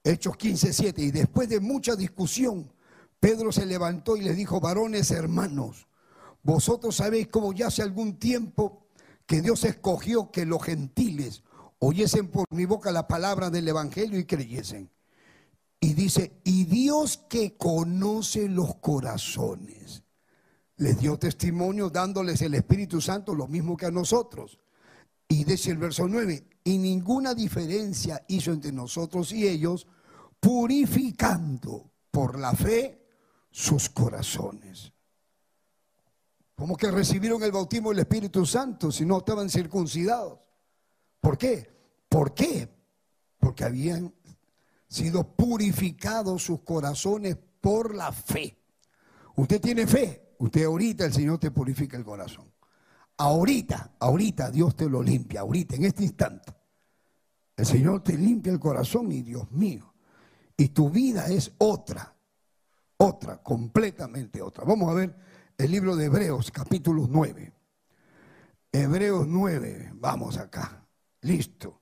[0.03, 2.71] Hechos 15, 7, y después de mucha discusión,
[3.19, 5.87] Pedro se levantó y les dijo, varones hermanos,
[6.41, 8.85] vosotros sabéis cómo ya hace algún tiempo
[9.25, 11.43] que Dios escogió que los gentiles
[11.79, 14.89] oyesen por mi boca la palabra del Evangelio y creyesen.
[15.81, 20.03] Y dice, y Dios que conoce los corazones,
[20.77, 24.59] les dio testimonio dándoles el Espíritu Santo lo mismo que a nosotros.
[25.27, 29.87] Y dice el verso 9, y ninguna diferencia hizo entre nosotros y ellos,
[30.39, 33.07] purificando por la fe
[33.49, 34.93] sus corazones.
[36.53, 40.37] Como que recibieron el bautismo del Espíritu Santo si no estaban circuncidados.
[41.19, 41.71] ¿Por qué?
[42.07, 42.69] ¿Por qué?
[43.39, 44.13] Porque habían
[44.87, 48.55] sido purificados sus corazones por la fe.
[49.37, 52.53] Usted tiene fe, usted ahorita el Señor te purifica el corazón.
[53.17, 56.58] Ahorita, ahorita Dios te lo limpia, ahorita, en este instante.
[57.59, 59.93] El Señor te limpia el corazón y Dios mío.
[60.55, 62.15] Y tu vida es otra.
[62.95, 64.63] otra, completamente otra.
[64.63, 65.13] Vamos a ver
[65.57, 67.53] el libro de Hebreos, capítulo 9.
[68.71, 70.87] Hebreos 9, vamos acá,
[71.19, 71.81] listo.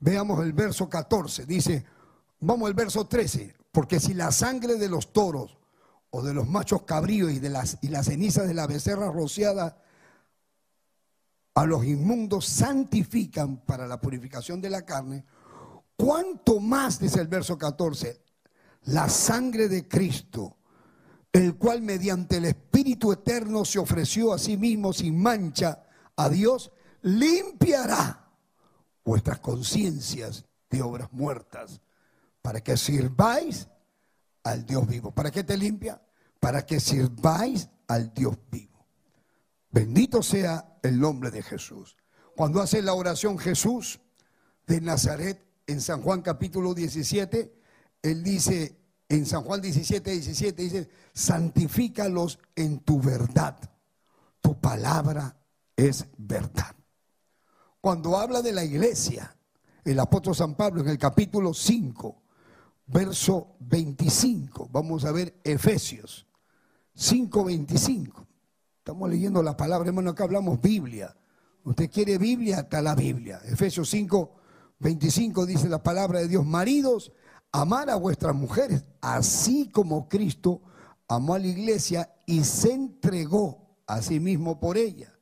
[0.00, 1.86] Veamos el verso 14, dice,
[2.40, 5.56] vamos al verso 13, porque si la sangre de los toros
[6.10, 9.78] o de los machos cabríos y de las y las cenizas de la becerra rociada
[11.56, 15.24] a los inmundos santifican para la purificación de la carne,
[15.96, 18.20] cuánto más, dice el verso 14,
[18.84, 20.58] la sangre de Cristo,
[21.32, 25.82] el cual mediante el Espíritu Eterno se ofreció a sí mismo sin mancha
[26.14, 28.30] a Dios, limpiará
[29.02, 31.80] vuestras conciencias de obras muertas
[32.42, 33.66] para que sirváis
[34.44, 35.10] al Dios vivo.
[35.10, 36.02] ¿Para qué te limpia?
[36.38, 38.75] Para que sirváis al Dios vivo.
[39.76, 41.98] Bendito sea el nombre de Jesús.
[42.34, 44.00] Cuando hace la oración Jesús
[44.66, 47.54] de Nazaret en San Juan capítulo 17,
[48.00, 53.54] él dice, en San Juan 17, 17, dice, santifícalos en tu verdad.
[54.40, 55.36] Tu palabra
[55.76, 56.74] es verdad.
[57.82, 59.36] Cuando habla de la iglesia,
[59.84, 62.22] el apóstol San Pablo en el capítulo 5,
[62.86, 66.26] verso 25, vamos a ver Efesios
[66.94, 68.26] 5, 25.
[68.86, 71.12] Estamos leyendo la palabra, hermano, acá hablamos Biblia.
[71.64, 73.40] Usted quiere Biblia, está la Biblia.
[73.44, 74.36] Efesios 5,
[74.78, 77.10] 25 dice la palabra de Dios, maridos,
[77.50, 80.62] amar a vuestras mujeres, así como Cristo
[81.08, 85.18] amó a la iglesia y se entregó a sí mismo por ella.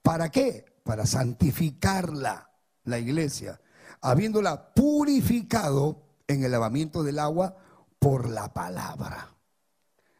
[0.00, 0.64] ¿Para qué?
[0.84, 2.52] Para santificarla,
[2.84, 3.60] la iglesia,
[4.00, 7.56] habiéndola purificado en el lavamiento del agua
[7.98, 9.34] por la palabra.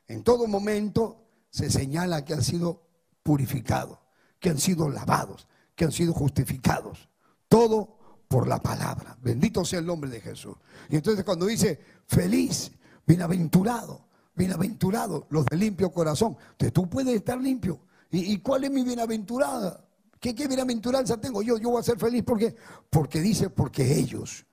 [0.08, 1.22] En todo momento
[1.52, 2.82] se señala que han sido
[3.22, 3.98] purificados,
[4.40, 5.46] que han sido lavados,
[5.76, 7.08] que han sido justificados.
[7.46, 9.16] Todo por la palabra.
[9.22, 10.56] Bendito sea el nombre de Jesús.
[10.88, 12.72] Y entonces cuando dice feliz,
[13.06, 16.38] bienaventurado, bienaventurado, los de limpio corazón.
[16.52, 17.80] Entonces tú puedes estar limpio.
[18.10, 19.86] ¿Y, cuál es mi bienaventurada?
[20.18, 21.42] ¿Qué, ¿Qué, bienaventuranza tengo?
[21.42, 22.56] Yo, yo voy a ser feliz porque,
[22.88, 24.46] porque dice, porque ellos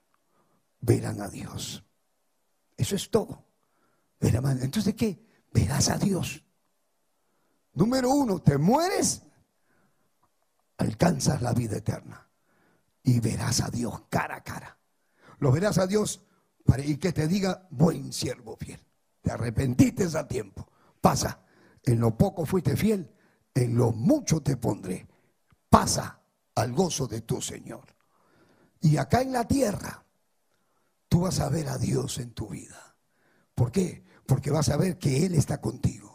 [0.82, 1.84] verán a Dios.
[2.76, 3.46] Eso es todo.
[4.20, 5.26] Entonces, ¿qué?
[5.54, 6.44] Verás a Dios.
[7.80, 9.22] Número uno, te mueres,
[10.80, 12.28] alcanzas la vida eterna
[13.04, 14.78] y verás a Dios cara a cara.
[15.38, 16.22] Lo verás a Dios
[16.66, 18.86] para, y que te diga, buen siervo fiel.
[19.22, 20.70] Te arrepentiste a tiempo.
[21.00, 21.46] Pasa,
[21.86, 23.16] en lo poco fuiste fiel,
[23.56, 25.08] en lo mucho te pondré.
[25.70, 26.20] Pasa
[26.56, 27.96] al gozo de tu Señor.
[28.82, 30.04] Y acá en la tierra,
[31.08, 32.98] tú vas a ver a Dios en tu vida.
[33.56, 34.04] ¿Por qué?
[34.26, 36.09] Porque vas a ver que Él está contigo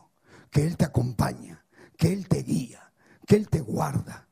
[0.55, 2.93] que Él te acompaña, que Él te guía,
[3.27, 4.29] que Él te guarda,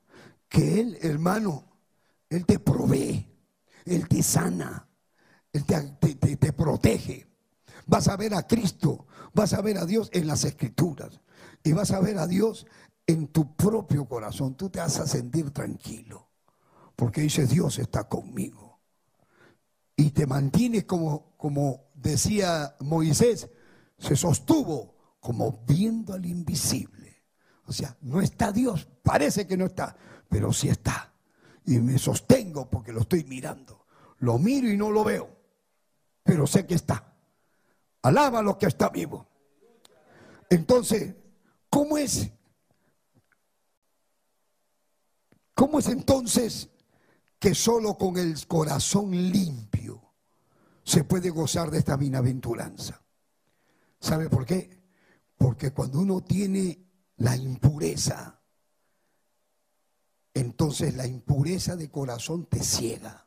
[0.49, 1.65] que Él, hermano,
[2.31, 3.29] Él te provee,
[3.85, 4.89] Él te sana,
[5.53, 7.27] Él te, te protege.
[7.87, 11.21] Vas a ver a Cristo, vas a ver a Dios en las escrituras
[11.65, 12.69] y vas a ver a Dios
[13.09, 14.55] en tu propio corazón.
[14.55, 16.29] Tú te vas a sentir tranquilo
[16.95, 18.79] porque dice Dios está conmigo.
[19.97, 23.49] Y te mantienes como, como decía Moisés,
[23.99, 27.23] se sostuvo como viendo al invisible.
[27.67, 29.97] O sea, no está Dios, parece que no está,
[30.29, 31.13] pero sí está.
[31.65, 33.87] Y me sostengo porque lo estoy mirando.
[34.19, 35.31] Lo miro y no lo veo,
[36.25, 37.15] pero sé que está.
[38.03, 39.29] Alaba lo que está vivo.
[40.51, 41.15] Entonces,
[41.71, 42.29] ¿cómo es?
[45.55, 46.69] ¿Cómo es entonces
[47.39, 50.03] que solo con el corazón limpio
[50.83, 53.01] se puede gozar de esta bienaventuranza?
[54.01, 54.82] ¿Sabe por qué?
[55.43, 56.87] Porque cuando uno tiene
[57.17, 58.41] la impureza,
[60.33, 63.27] entonces la impureza de corazón te ciega.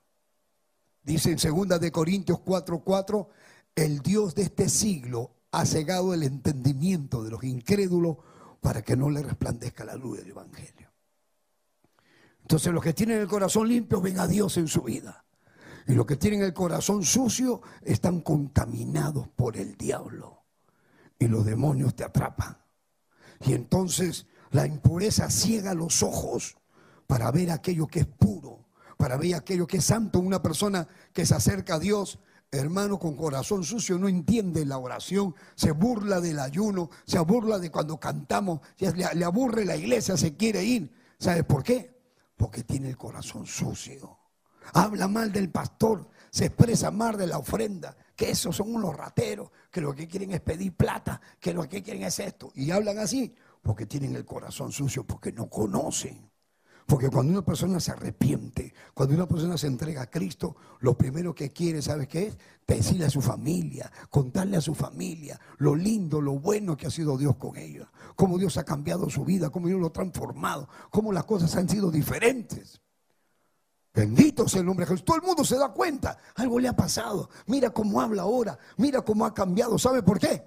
[1.04, 3.28] Dice en 2 de Corintios 4:4,
[3.76, 8.16] el Dios de este siglo ha cegado el entendimiento de los incrédulos
[8.62, 10.90] para que no le resplandezca la luz del evangelio.
[12.44, 15.26] Entonces los que tienen el corazón limpio ven a Dios en su vida.
[15.86, 20.35] Y los que tienen el corazón sucio están contaminados por el diablo
[21.20, 22.58] y los demonios te atrapan.
[23.42, 26.58] Y entonces la impureza ciega los ojos
[27.08, 28.66] para ver aquello que es puro,
[28.98, 30.20] para ver aquello que es santo.
[30.20, 32.20] Una persona que se acerca a Dios,
[32.52, 37.72] hermano, con corazón sucio, no entiende la oración, se burla del ayuno, se burla de
[37.72, 40.94] cuando cantamos, le, aburre la iglesia, se quiere ir.
[41.20, 42.02] ¿Sabes por qué?
[42.36, 44.18] Porque tiene el corazón sucio.
[44.74, 49.52] Habla mal del pastor, se expresa mal de la ofrenda, que esos son unos rateros,
[49.72, 52.52] que lo que quieren es pedir plata, que lo que quieren es esto.
[52.56, 56.30] Y hablan así porque tienen el corazón sucio, porque no conocen.
[56.86, 61.34] Porque cuando una persona se arrepiente, cuando una persona se entrega a Cristo, lo primero
[61.34, 62.38] que quiere, ¿sabes qué es?
[62.68, 67.18] Decirle a su familia, contarle a su familia lo lindo, lo bueno que ha sido
[67.18, 71.12] Dios con ellos, cómo Dios ha cambiado su vida, cómo Dios lo ha transformado, cómo
[71.12, 72.82] las cosas han sido diferentes.
[73.96, 75.06] Bendito sea el nombre de Jesús.
[75.06, 77.30] Todo el mundo se da cuenta, algo le ha pasado.
[77.46, 79.80] Mira cómo habla ahora, mira cómo ha cambiado.
[79.80, 80.44] ¿Sabe por qué?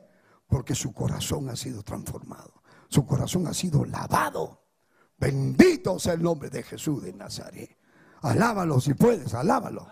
[0.46, 4.64] Porque su corazón ha sido transformado, su corazón ha sido lavado.
[5.16, 7.76] Bendito sea el nombre de Jesús de Nazaret.
[8.20, 9.90] Alábalo si puedes, alábalo.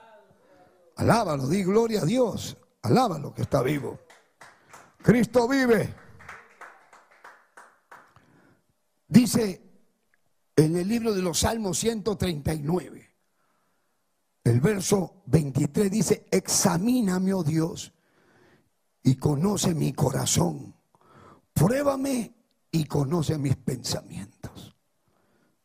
[0.97, 2.57] Alábalo, di gloria a Dios.
[2.83, 3.99] Alábalo que está vivo.
[5.03, 5.95] Cristo vive.
[9.09, 9.63] Dice
[10.57, 13.06] en el libro de los Salmos 139,
[14.47, 17.93] el verso 23 dice, examíname, oh Dios,
[19.03, 20.73] y conoce mi corazón.
[21.53, 22.33] Pruébame
[22.71, 24.77] y conoce mis pensamientos.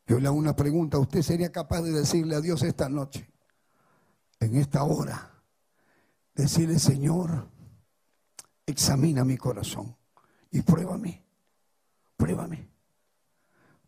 [0.08, 3.30] Yo le hago una pregunta, ¿usted sería capaz de decirle a Dios esta noche,
[4.40, 5.32] en esta hora,
[6.34, 7.50] decirle, Señor,
[8.66, 9.96] examina mi corazón
[10.50, 11.24] y pruébame,
[12.18, 12.68] pruébame,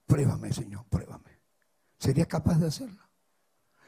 [0.05, 1.41] pruébame, Señor, pruébame.
[1.97, 3.01] ¿Sería capaz de hacerlo?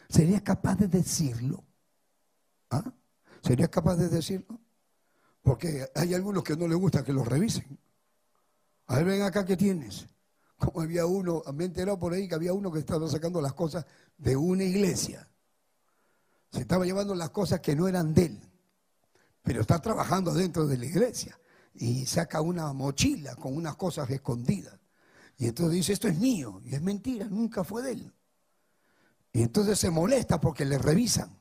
[0.10, 1.64] ¿Sería capaz de decirlo?
[2.70, 2.94] ¿Ah?
[3.42, 4.60] ¿Sería capaz de decirlo?
[5.42, 7.78] Porque hay algunos que no les gusta que los revisen.
[8.88, 10.08] A ver, ven acá, ¿qué tienes?
[10.58, 13.54] Como había uno, me he enterado por ahí que había uno que estaba sacando las
[13.54, 13.86] cosas
[14.18, 15.28] de una iglesia.
[16.52, 18.40] Se estaba llevando las cosas que no eran de él,
[19.44, 21.38] pero está trabajando dentro de la iglesia
[21.74, 24.80] y saca una mochila con unas cosas escondidas.
[25.38, 26.62] Y entonces dice, esto es mío.
[26.64, 28.14] Y es mentira, nunca fue de él.
[29.36, 31.38] Y entonces se molesta porque le revisan.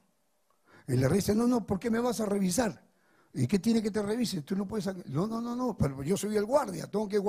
[0.89, 2.85] Y le dice, no, no, ¿por qué me vas a revisar?
[3.33, 4.43] ¿Y qué tiene que te revise?
[4.43, 4.87] Tú no puedes...
[5.07, 7.23] No, no, no, no, pero yo soy el guardia, tengo que,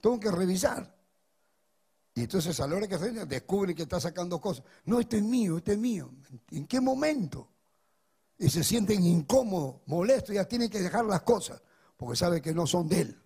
[0.00, 0.94] tengo que revisar.
[2.14, 4.64] Y entonces a la hora que se descubre que está sacando cosas.
[4.84, 6.12] No, este es mío, este es mío.
[6.52, 7.48] ¿En qué momento?
[8.38, 11.60] Y se sienten incómodos, molestos, ya tienen que dejar las cosas,
[11.96, 13.22] porque sabe que no son de él.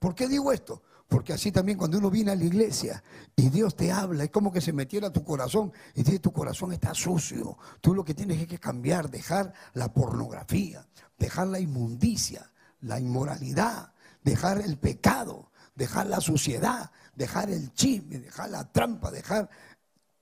[0.00, 0.82] ¿Por qué digo esto?
[1.08, 3.02] Porque así también cuando uno viene a la iglesia
[3.36, 6.72] y Dios te habla, es como que se metiera tu corazón y dice, tu corazón
[6.72, 7.56] está sucio.
[7.80, 10.84] Tú lo que tienes es que cambiar, dejar la pornografía,
[11.16, 12.50] dejar la inmundicia,
[12.80, 13.92] la inmoralidad,
[14.24, 19.48] dejar el pecado, dejar la suciedad, dejar el chisme, dejar la trampa, dejar...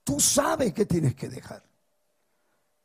[0.03, 1.63] Tú sabes que tienes que dejar.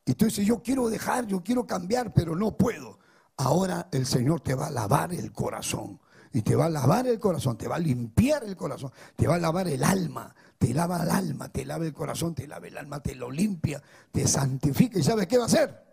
[0.07, 2.99] Y tú dices, yo quiero dejar, yo quiero cambiar, pero no puedo.
[3.37, 6.01] Ahora el Señor te va a lavar el corazón.
[6.33, 9.35] Y te va a lavar el corazón, te va a limpiar el corazón, te va
[9.35, 12.79] a lavar el alma, te lava el alma, te lava el corazón, te lava el
[12.79, 14.99] alma, te lo limpia, te santifica.
[14.99, 15.85] ¿Y sabes qué va a hacer?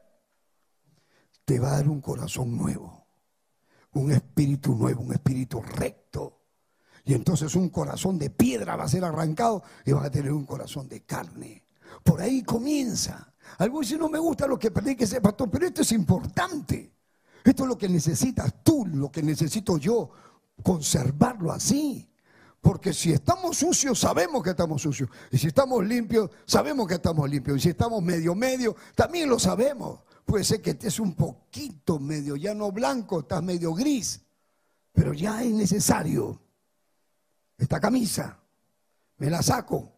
[1.44, 3.08] Te va a dar un corazón nuevo,
[3.94, 6.38] un espíritu nuevo, un espíritu recto
[7.08, 10.46] y entonces un corazón de piedra va a ser arrancado y vas a tener un
[10.46, 11.64] corazón de carne.
[12.04, 13.34] Por ahí comienza.
[13.60, 16.92] Algunos dicen, no me gusta lo que que ese pastor, pero esto es importante.
[17.46, 20.10] Esto es lo que necesitas tú, lo que necesito yo,
[20.64, 22.10] conservarlo así.
[22.62, 25.10] Porque si estamos sucios, sabemos que estamos sucios.
[25.32, 27.58] Y si estamos limpios, sabemos que estamos limpios.
[27.58, 30.02] Y si estamos medio, medio, también lo sabemos.
[30.26, 34.22] Puede ser que estés un poquito medio, ya no blanco, estás medio gris.
[34.92, 36.42] Pero ya es necesario
[37.58, 38.40] esta camisa,
[39.18, 39.94] me la saco,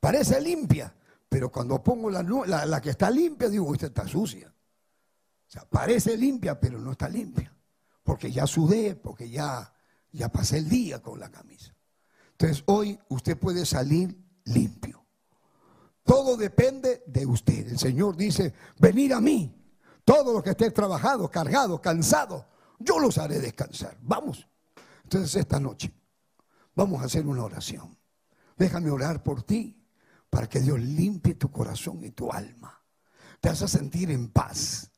[0.00, 0.94] parece limpia,
[1.28, 4.48] pero cuando pongo la, la, que está limpia, digo, esta está sucia.
[4.48, 7.52] O sea, parece limpia, pero no está limpia,
[8.02, 9.72] porque ya sudé, porque ya,
[10.12, 11.74] ya pasé el día con la camisa.
[12.32, 15.04] Entonces, hoy usted puede salir limpio.
[16.04, 17.68] Todo depende de usted.
[17.68, 19.54] El Señor dice, venir a mí,
[20.04, 22.44] todos los que estén trabajados, cargados, cansados,
[22.78, 23.96] yo los haré descansar.
[24.00, 24.48] Vamos.
[25.04, 25.92] Entonces, esta noche
[26.78, 27.98] Vamos a hacer una oración.
[28.56, 29.84] Déjame orar por ti
[30.30, 32.80] para que Dios limpie tu corazón y tu alma.
[33.40, 34.88] Te vas a sentir en paz.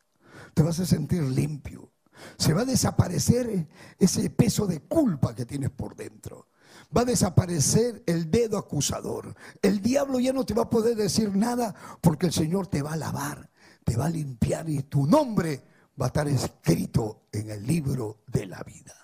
[0.52, 1.90] Te vas a sentir limpio.
[2.36, 3.68] Se va a desaparecer
[3.98, 6.48] ese peso de culpa que tienes por dentro.
[6.96, 9.34] Va a desaparecer el dedo acusador.
[9.62, 12.94] El diablo ya no te va a poder decir nada porque el Señor te va
[12.94, 13.50] a lavar,
[13.84, 15.62] te va a limpiar y tu nombre
[16.00, 18.94] va a estar escrito en el libro de la vida.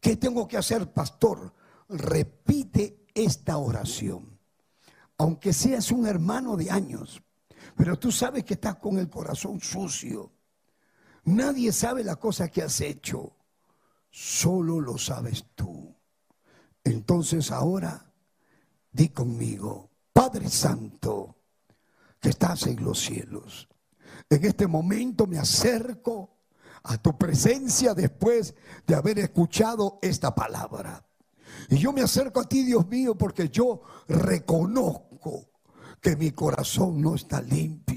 [0.00, 1.52] ¿Qué tengo que hacer, pastor?
[1.88, 4.38] repite esta oración.
[5.16, 7.22] Aunque seas un hermano de años,
[7.76, 10.32] pero tú sabes que estás con el corazón sucio.
[11.28, 13.36] Nadie sabe la cosa que has hecho,
[14.10, 15.94] solo lo sabes tú.
[16.82, 18.10] Entonces ahora,
[18.90, 21.36] di conmigo, Padre Santo,
[22.18, 23.68] que estás en los cielos.
[24.30, 26.38] En este momento me acerco
[26.84, 28.54] a tu presencia después
[28.86, 31.04] de haber escuchado esta palabra.
[31.68, 35.50] Y yo me acerco a ti, Dios mío, porque yo reconozco
[36.00, 37.87] que mi corazón no está limpio,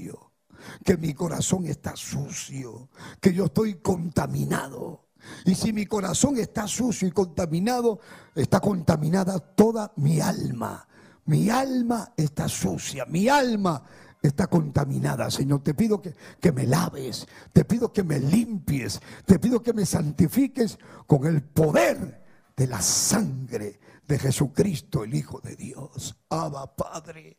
[0.84, 2.88] que mi corazón está sucio,
[3.20, 5.08] que yo estoy contaminado.
[5.44, 8.00] Y si mi corazón está sucio y contaminado,
[8.34, 10.86] está contaminada toda mi alma.
[11.24, 13.82] Mi alma está sucia, mi alma
[14.20, 15.30] está contaminada.
[15.30, 19.72] Señor, te pido que, que, me laves, te pido que me limpies, te pido que
[19.72, 22.22] me santifiques con el poder
[22.56, 26.16] de la sangre de Jesucristo, el Hijo de Dios.
[26.28, 27.38] Abba, Padre.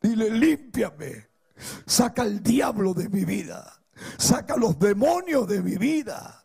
[0.00, 1.28] Dile, límpiame.
[1.86, 3.80] Saca el diablo de mi vida.
[4.16, 6.44] Saca los demonios de mi vida.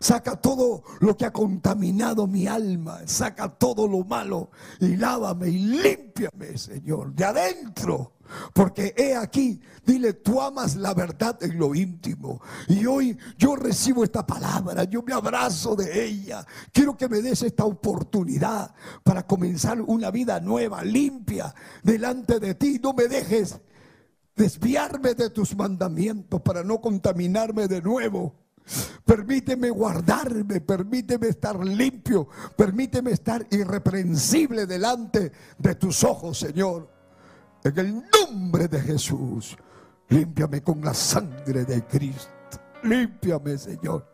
[0.00, 3.00] Saca todo lo que ha contaminado mi alma.
[3.06, 4.50] Saca todo lo malo
[4.80, 8.16] y lávame y límpiame, Señor, de adentro
[8.52, 12.40] porque he aquí, dile, tú amas la verdad en lo íntimo.
[12.68, 16.46] Y hoy yo recibo esta palabra, yo me abrazo de ella.
[16.72, 22.80] Quiero que me des esta oportunidad para comenzar una vida nueva, limpia, delante de ti.
[22.82, 23.58] No me dejes
[24.36, 28.34] desviarme de tus mandamientos para no contaminarme de nuevo.
[29.04, 36.90] Permíteme guardarme, permíteme estar limpio, permíteme estar irreprensible delante de tus ojos, Señor.
[37.64, 39.56] En el nombre de Jesús,
[40.08, 42.30] límpiame con la sangre de Cristo.
[42.82, 44.06] Límpiame, Señor.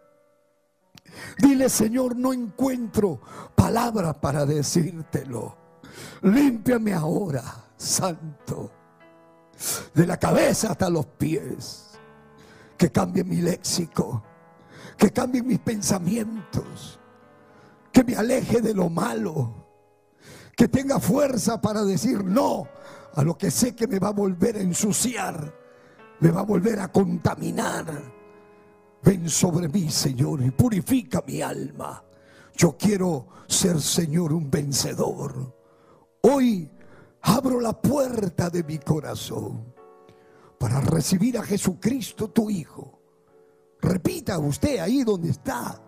[1.38, 3.20] Dile, Señor, no encuentro
[3.54, 5.56] palabras para decírtelo.
[6.22, 7.42] Límpiame ahora,
[7.76, 8.70] Santo,
[9.94, 11.90] de la cabeza hasta los pies.
[12.76, 14.22] Que cambie mi léxico,
[14.96, 16.98] que cambie mis pensamientos,
[17.92, 19.66] que me aleje de lo malo,
[20.56, 22.66] que tenga fuerza para decir no
[23.14, 25.54] a lo que sé que me va a volver a ensuciar,
[26.20, 27.86] me va a volver a contaminar.
[29.02, 32.02] Ven sobre mí, Señor, y purifica mi alma.
[32.56, 35.54] Yo quiero ser, Señor, un vencedor.
[36.22, 36.70] Hoy
[37.22, 39.72] abro la puerta de mi corazón
[40.58, 43.00] para recibir a Jesucristo, tu Hijo.
[43.80, 45.80] Repita usted ahí donde está.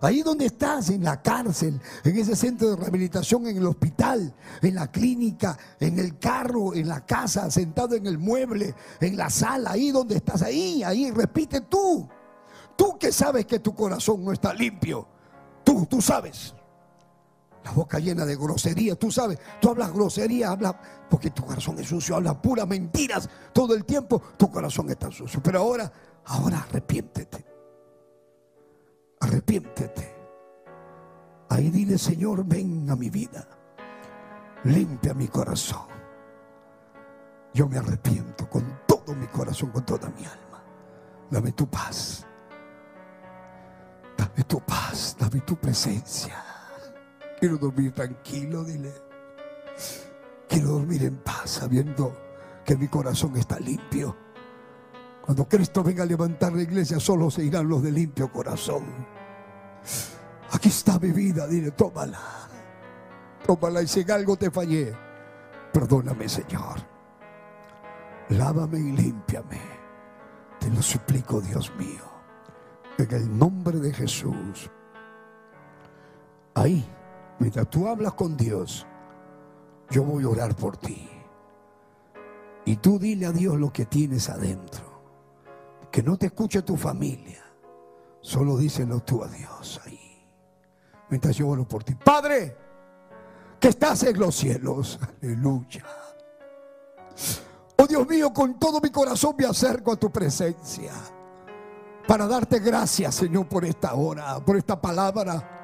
[0.00, 4.74] Ahí donde estás, en la cárcel, en ese centro de rehabilitación, en el hospital, en
[4.74, 9.70] la clínica, en el carro, en la casa, sentado en el mueble, en la sala,
[9.72, 12.08] ahí donde estás, ahí, ahí, repite tú.
[12.74, 15.06] Tú que sabes que tu corazón no está limpio.
[15.62, 16.52] Tú, tú sabes.
[17.64, 20.74] La boca llena de grosería, tú sabes, tú hablas grosería, hablas,
[21.08, 25.40] porque tu corazón es sucio, hablas puras mentiras todo el tiempo, tu corazón está sucio.
[25.42, 25.92] Pero ahora,
[26.24, 27.52] ahora arrepiéntete
[29.22, 30.14] arrepiéntete.
[31.48, 33.46] Ahí dile, Señor, ven a mi vida.
[34.64, 35.86] Limpia mi corazón.
[37.54, 40.62] Yo me arrepiento con todo mi corazón, con toda mi alma.
[41.30, 42.26] Dame tu paz.
[44.16, 46.51] Dame tu paz, dame tu presencia.
[47.42, 48.94] Quiero dormir tranquilo, dile.
[50.48, 52.16] Quiero dormir en paz sabiendo
[52.64, 54.16] que mi corazón está limpio
[55.22, 58.82] cuando Cristo venga a levantar la iglesia, solo se irán los de limpio corazón.
[60.50, 62.20] Aquí está mi vida, dile, tómala.
[63.46, 64.92] Tómala y si en algo te fallé,
[65.72, 66.80] perdóname, Señor.
[68.30, 69.60] Lávame y límpiame.
[70.58, 72.02] Te lo suplico, Dios mío.
[72.98, 74.70] En el nombre de Jesús.
[76.54, 76.84] Ahí,
[77.42, 78.86] mientras tú hablas con Dios,
[79.90, 81.08] yo voy a orar por ti.
[82.64, 84.92] Y tú dile a Dios lo que tienes adentro
[85.92, 87.44] que no te escuche tu familia.
[88.22, 90.26] Solo díselo tú a Dios ahí.
[91.10, 91.94] Mientras yo oro por ti.
[91.94, 92.56] Padre,
[93.60, 94.98] que estás en los cielos.
[95.20, 95.84] Aleluya.
[97.76, 100.92] Oh Dios mío, con todo mi corazón me acerco a tu presencia.
[102.08, 105.61] Para darte gracias, Señor, por esta hora, por esta palabra.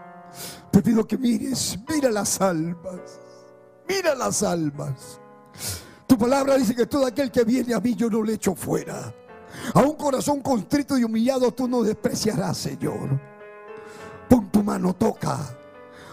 [0.70, 3.20] Te pido que mires, mira las almas.
[3.88, 5.20] Mira las almas.
[6.06, 9.14] Tu palabra dice que todo aquel que viene a mí yo no le echo fuera.
[9.74, 13.20] A un corazón constrito y humillado tú no despreciarás, Señor.
[14.28, 15.57] Pon tu mano, toca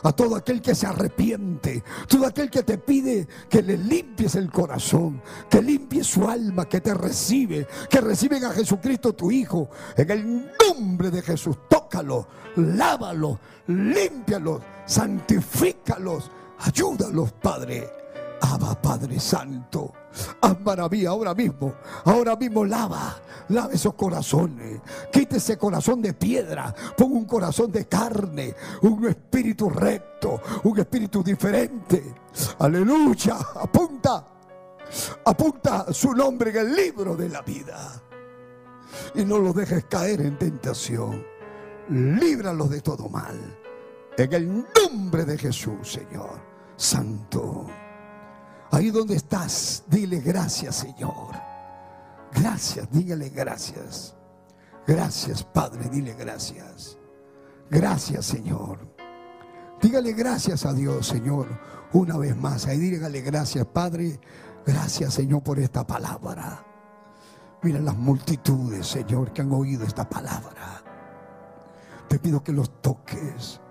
[0.05, 4.51] a todo aquel que se arrepiente, todo aquel que te pide que le limpies el
[4.51, 9.67] corazón, que limpies su alma, que te recibe, que reciben a Jesucristo tu Hijo.
[9.97, 16.29] En el nombre de Jesús, tócalo, lávalo, límpialos, santifícalos,
[16.59, 18.04] ayúdalos, Padre.
[18.41, 19.93] Abba, Padre Santo.
[20.41, 21.73] Haz maravilla ahora mismo.
[22.05, 23.15] Ahora mismo lava.
[23.49, 24.81] Lava esos corazones.
[25.11, 26.73] Quite ese corazón de piedra.
[26.97, 28.55] Pon un corazón de carne.
[28.81, 30.41] Un espíritu recto.
[30.63, 32.15] Un espíritu diferente.
[32.59, 33.37] Aleluya.
[33.55, 34.27] Apunta.
[35.25, 38.01] Apunta su nombre en el libro de la vida.
[39.15, 41.25] Y no los dejes caer en tentación.
[41.89, 43.59] Líbralos de todo mal.
[44.17, 46.39] En el nombre de Jesús, Señor.
[46.77, 47.65] Santo.
[48.75, 51.33] Ahí donde estás, dile gracias, Señor.
[52.33, 54.17] Gracias, dígale gracias.
[54.85, 56.97] Gracias, Padre, dile gracias.
[57.69, 58.79] Gracias, Señor.
[59.81, 61.47] Dígale gracias a Dios, Señor,
[61.93, 62.67] una vez más.
[62.67, 64.19] Ahí dígale gracias, Padre.
[64.65, 66.61] Gracias, Señor, por esta palabra.
[67.61, 70.83] Mira las multitudes, Señor, que han oído esta palabra.
[72.09, 73.61] Te pido que los toques,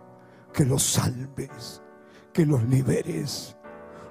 [0.55, 1.83] que los salves,
[2.33, 3.55] que los liberes.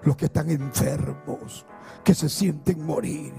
[0.05, 1.65] Los que están enfermos,
[2.03, 3.33] que se sienten morir.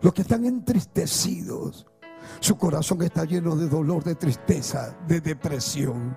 [0.00, 1.86] Los que están entristecidos.
[2.40, 6.16] Su corazón está lleno de dolor, de tristeza, de depresión,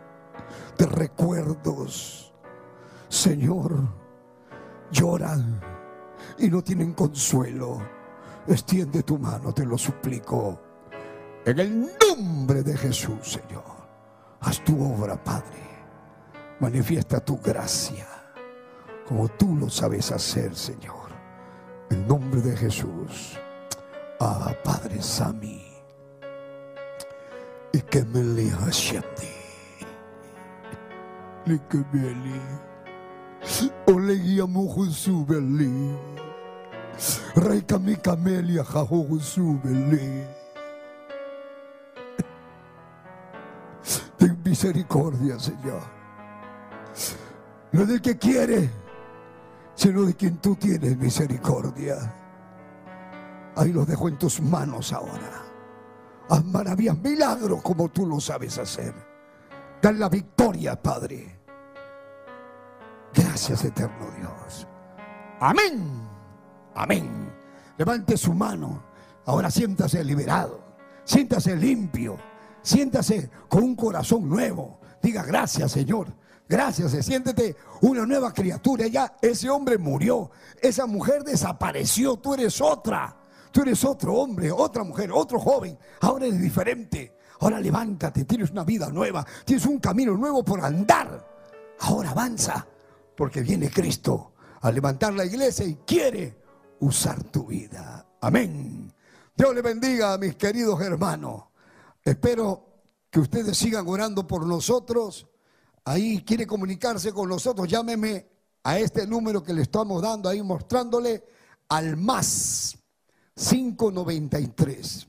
[0.78, 2.34] de recuerdos.
[3.10, 3.88] Señor,
[4.92, 5.62] lloran
[6.38, 7.82] y no tienen consuelo.
[8.48, 10.62] Extiende tu mano, te lo suplico.
[11.46, 13.78] En el nombre de Jesús, Señor.
[14.42, 15.68] Haz tu obra, Padre.
[16.60, 18.08] Manifiesta tu gracia,
[19.08, 21.08] como tú lo sabes hacer, Señor.
[21.90, 23.38] En nombre de Jesús.
[24.20, 25.66] Ah, Padre Sami.
[27.72, 28.52] Y que me le
[31.46, 32.68] Le que me
[33.86, 34.68] Ole guiamo
[35.26, 35.96] Beli.
[37.36, 38.66] Rey kami kamelia
[39.64, 40.26] Beli.
[44.18, 45.82] Ten misericordia, Señor.
[47.72, 48.70] No del que quiere,
[49.78, 52.14] sino de quien tú tienes misericordia.
[53.56, 55.44] Ahí lo dejo en tus manos ahora.
[56.30, 58.94] Haz maravillas, milagros como tú lo sabes hacer.
[59.82, 61.40] Dan la victoria, Padre.
[63.14, 64.68] Gracias, eterno Dios.
[65.40, 66.02] Amén.
[66.74, 67.32] Amén.
[67.78, 68.84] Levante su mano.
[69.26, 70.60] Ahora siéntase liberado.
[71.04, 72.18] Siéntase limpio.
[72.64, 74.80] Siéntase con un corazón nuevo.
[75.02, 76.08] Diga gracias, Señor.
[76.50, 78.88] Gracias, siéntete una nueva criatura.
[78.88, 80.32] Ya ese hombre murió.
[80.62, 82.18] Esa mujer desapareció.
[82.18, 83.16] Tú eres otra.
[83.52, 85.78] Tú eres otro hombre, otra mujer, otro joven.
[86.02, 87.18] Ahora eres diferente.
[87.40, 88.26] Ahora levántate.
[88.26, 89.26] Tienes una vida nueva.
[89.46, 91.26] Tienes un camino nuevo por andar.
[91.80, 92.66] Ahora avanza
[93.16, 96.38] porque viene Cristo a levantar la iglesia y quiere
[96.80, 98.06] usar tu vida.
[98.22, 98.94] Amén.
[99.36, 101.44] Dios le bendiga a mis queridos hermanos.
[102.04, 102.68] Espero
[103.10, 105.27] que ustedes sigan orando por nosotros.
[105.88, 108.28] Ahí quiere comunicarse con nosotros, llámeme
[108.64, 111.24] a este número que le estamos dando ahí mostrándole
[111.70, 112.78] al más
[113.36, 115.08] 593.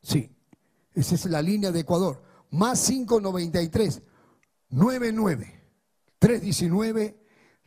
[0.00, 0.30] Sí,
[0.94, 2.22] esa es la línea de Ecuador.
[2.50, 4.02] Más 593
[4.70, 5.62] 99
[6.20, 7.18] 319,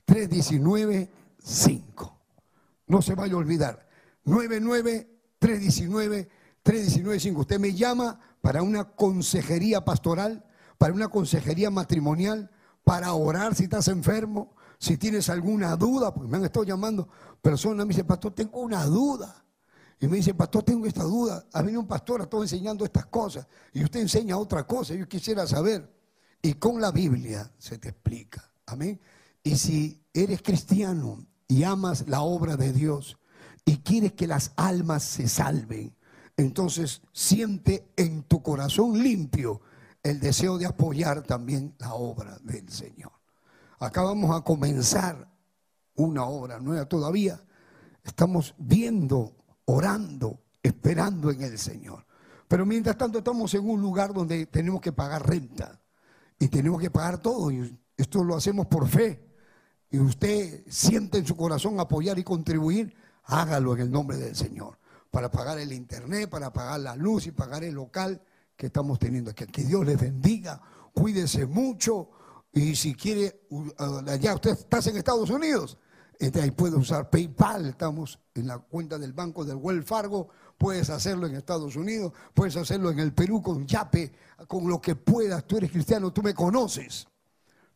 [0.05, 1.11] 319,
[1.43, 2.21] 5.
[2.87, 3.85] No se vaya a olvidar.
[4.23, 5.09] 99,
[5.39, 6.29] 319,
[6.63, 7.41] 319, 5.
[7.41, 10.45] Usted me llama para una consejería pastoral,
[10.77, 12.51] para una consejería matrimonial,
[12.83, 17.07] para orar si estás enfermo, si tienes alguna duda, porque me han estado llamando
[17.41, 19.43] personas, me dicen, pastor, tengo una duda.
[19.99, 21.45] Y me dice, pastor, tengo esta duda.
[21.53, 23.47] Ha venido un pastor, ha estado enseñando estas cosas.
[23.73, 24.93] Y usted enseña otra cosa.
[24.93, 25.89] Yo quisiera saber.
[26.41, 28.51] Y con la Biblia se te explica.
[28.65, 28.99] Amén.
[29.41, 33.17] Y si eres cristiano y amas la obra de Dios
[33.63, 35.95] y quieres que las almas se salven,
[36.37, 39.61] entonces siente en tu corazón limpio
[40.05, 43.11] el deseo de apoyar también la obra del Señor.
[43.79, 45.27] Acá vamos a comenzar
[45.95, 47.43] una obra nueva todavía.
[48.03, 49.35] Estamos viendo,
[49.65, 52.05] orando, esperando en el Señor.
[52.47, 55.81] Pero mientras tanto estamos en un lugar donde tenemos que pagar renta
[56.37, 57.49] y tenemos que pagar todo.
[57.49, 59.27] Y esto lo hacemos por fe.
[59.89, 64.77] Y usted siente en su corazón apoyar y contribuir, hágalo en el nombre del Señor.
[65.09, 68.21] Para pagar el internet, para pagar la luz y pagar el local
[68.55, 69.45] que estamos teniendo aquí.
[69.45, 70.61] Que Dios les bendiga,
[70.93, 72.09] cuídese mucho.
[72.51, 73.41] Y si quiere,
[74.19, 75.77] ya usted está en Estados Unidos,
[76.19, 80.89] entonces ahí puede usar PayPal, estamos en la cuenta del banco del Wells Fargo, puedes
[80.89, 84.13] hacerlo en Estados Unidos, puedes hacerlo en el Perú con Yape,
[84.47, 87.07] con lo que puedas, tú eres cristiano, tú me conoces,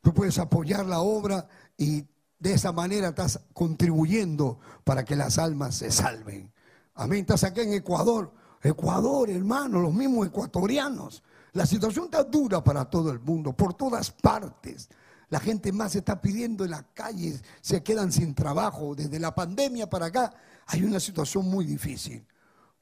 [0.01, 2.05] tú puedes apoyar la obra y
[2.39, 6.53] de esa manera estás contribuyendo para que las almas se salven.
[6.93, 11.23] Amén, estás aquí en Ecuador, Ecuador hermano, los mismos ecuatorianos.
[11.53, 14.89] La situación está dura para todo el mundo, por todas partes.
[15.29, 18.95] La gente más está pidiendo en las calles, se quedan sin trabajo.
[18.95, 20.33] Desde la pandemia para acá
[20.67, 22.25] hay una situación muy difícil.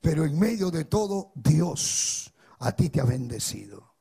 [0.02, 3.96] Pero en medio de todo, Dios a ti te ha bendecido.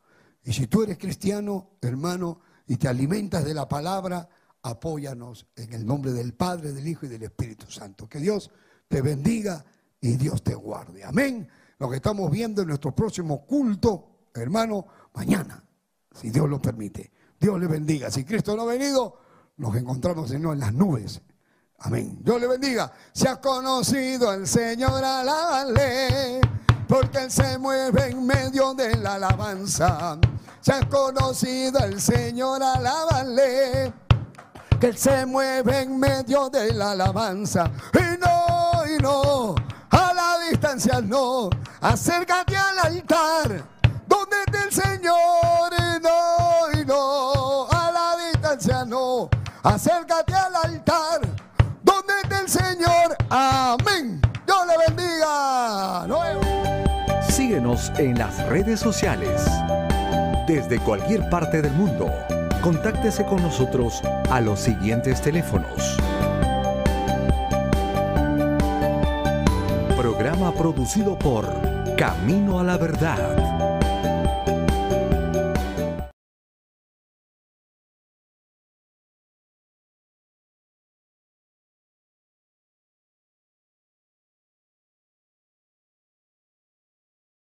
[0.44, 4.28] Y si tú eres cristiano, hermano, y te alimentas de la palabra,
[4.62, 8.08] apóyanos en el nombre del Padre, del Hijo y del Espíritu Santo.
[8.08, 8.50] Que Dios
[8.88, 9.64] te bendiga
[10.00, 11.04] y Dios te guarde.
[11.04, 11.48] Amén.
[11.78, 15.62] Lo que estamos viendo en nuestro próximo culto, hermano, mañana,
[16.14, 17.12] si Dios lo permite.
[17.38, 18.10] Dios le bendiga.
[18.10, 19.18] Si Cristo no ha venido,
[19.58, 21.20] nos encontramos en las nubes
[21.80, 22.18] Amén.
[22.22, 22.90] Dios le bendiga.
[23.12, 26.40] Se ha conocido el Señor, alábale,
[26.88, 30.18] porque Él se mueve en medio de la alabanza.
[30.60, 33.92] Se ha conocido el Señor, alábale,
[34.80, 37.70] que Él se mueve en medio de la alabanza.
[37.92, 39.54] Y no, y no,
[40.56, 41.50] distancia no,
[41.80, 43.64] acércate al altar,
[44.06, 45.72] donde está el Señor.
[45.72, 49.28] Y no, y no, a la distancia no,
[49.62, 51.46] acércate al altar
[52.48, 53.16] Señor.
[53.28, 54.20] Amén.
[54.46, 56.06] Dios le bendiga.
[57.28, 59.44] Síguenos en las redes sociales.
[60.46, 62.08] Desde cualquier parte del mundo,
[62.62, 64.00] contáctese con nosotros
[64.30, 65.96] a los siguientes teléfonos.
[70.36, 71.46] Producido por
[71.96, 73.75] Camino a la Verdad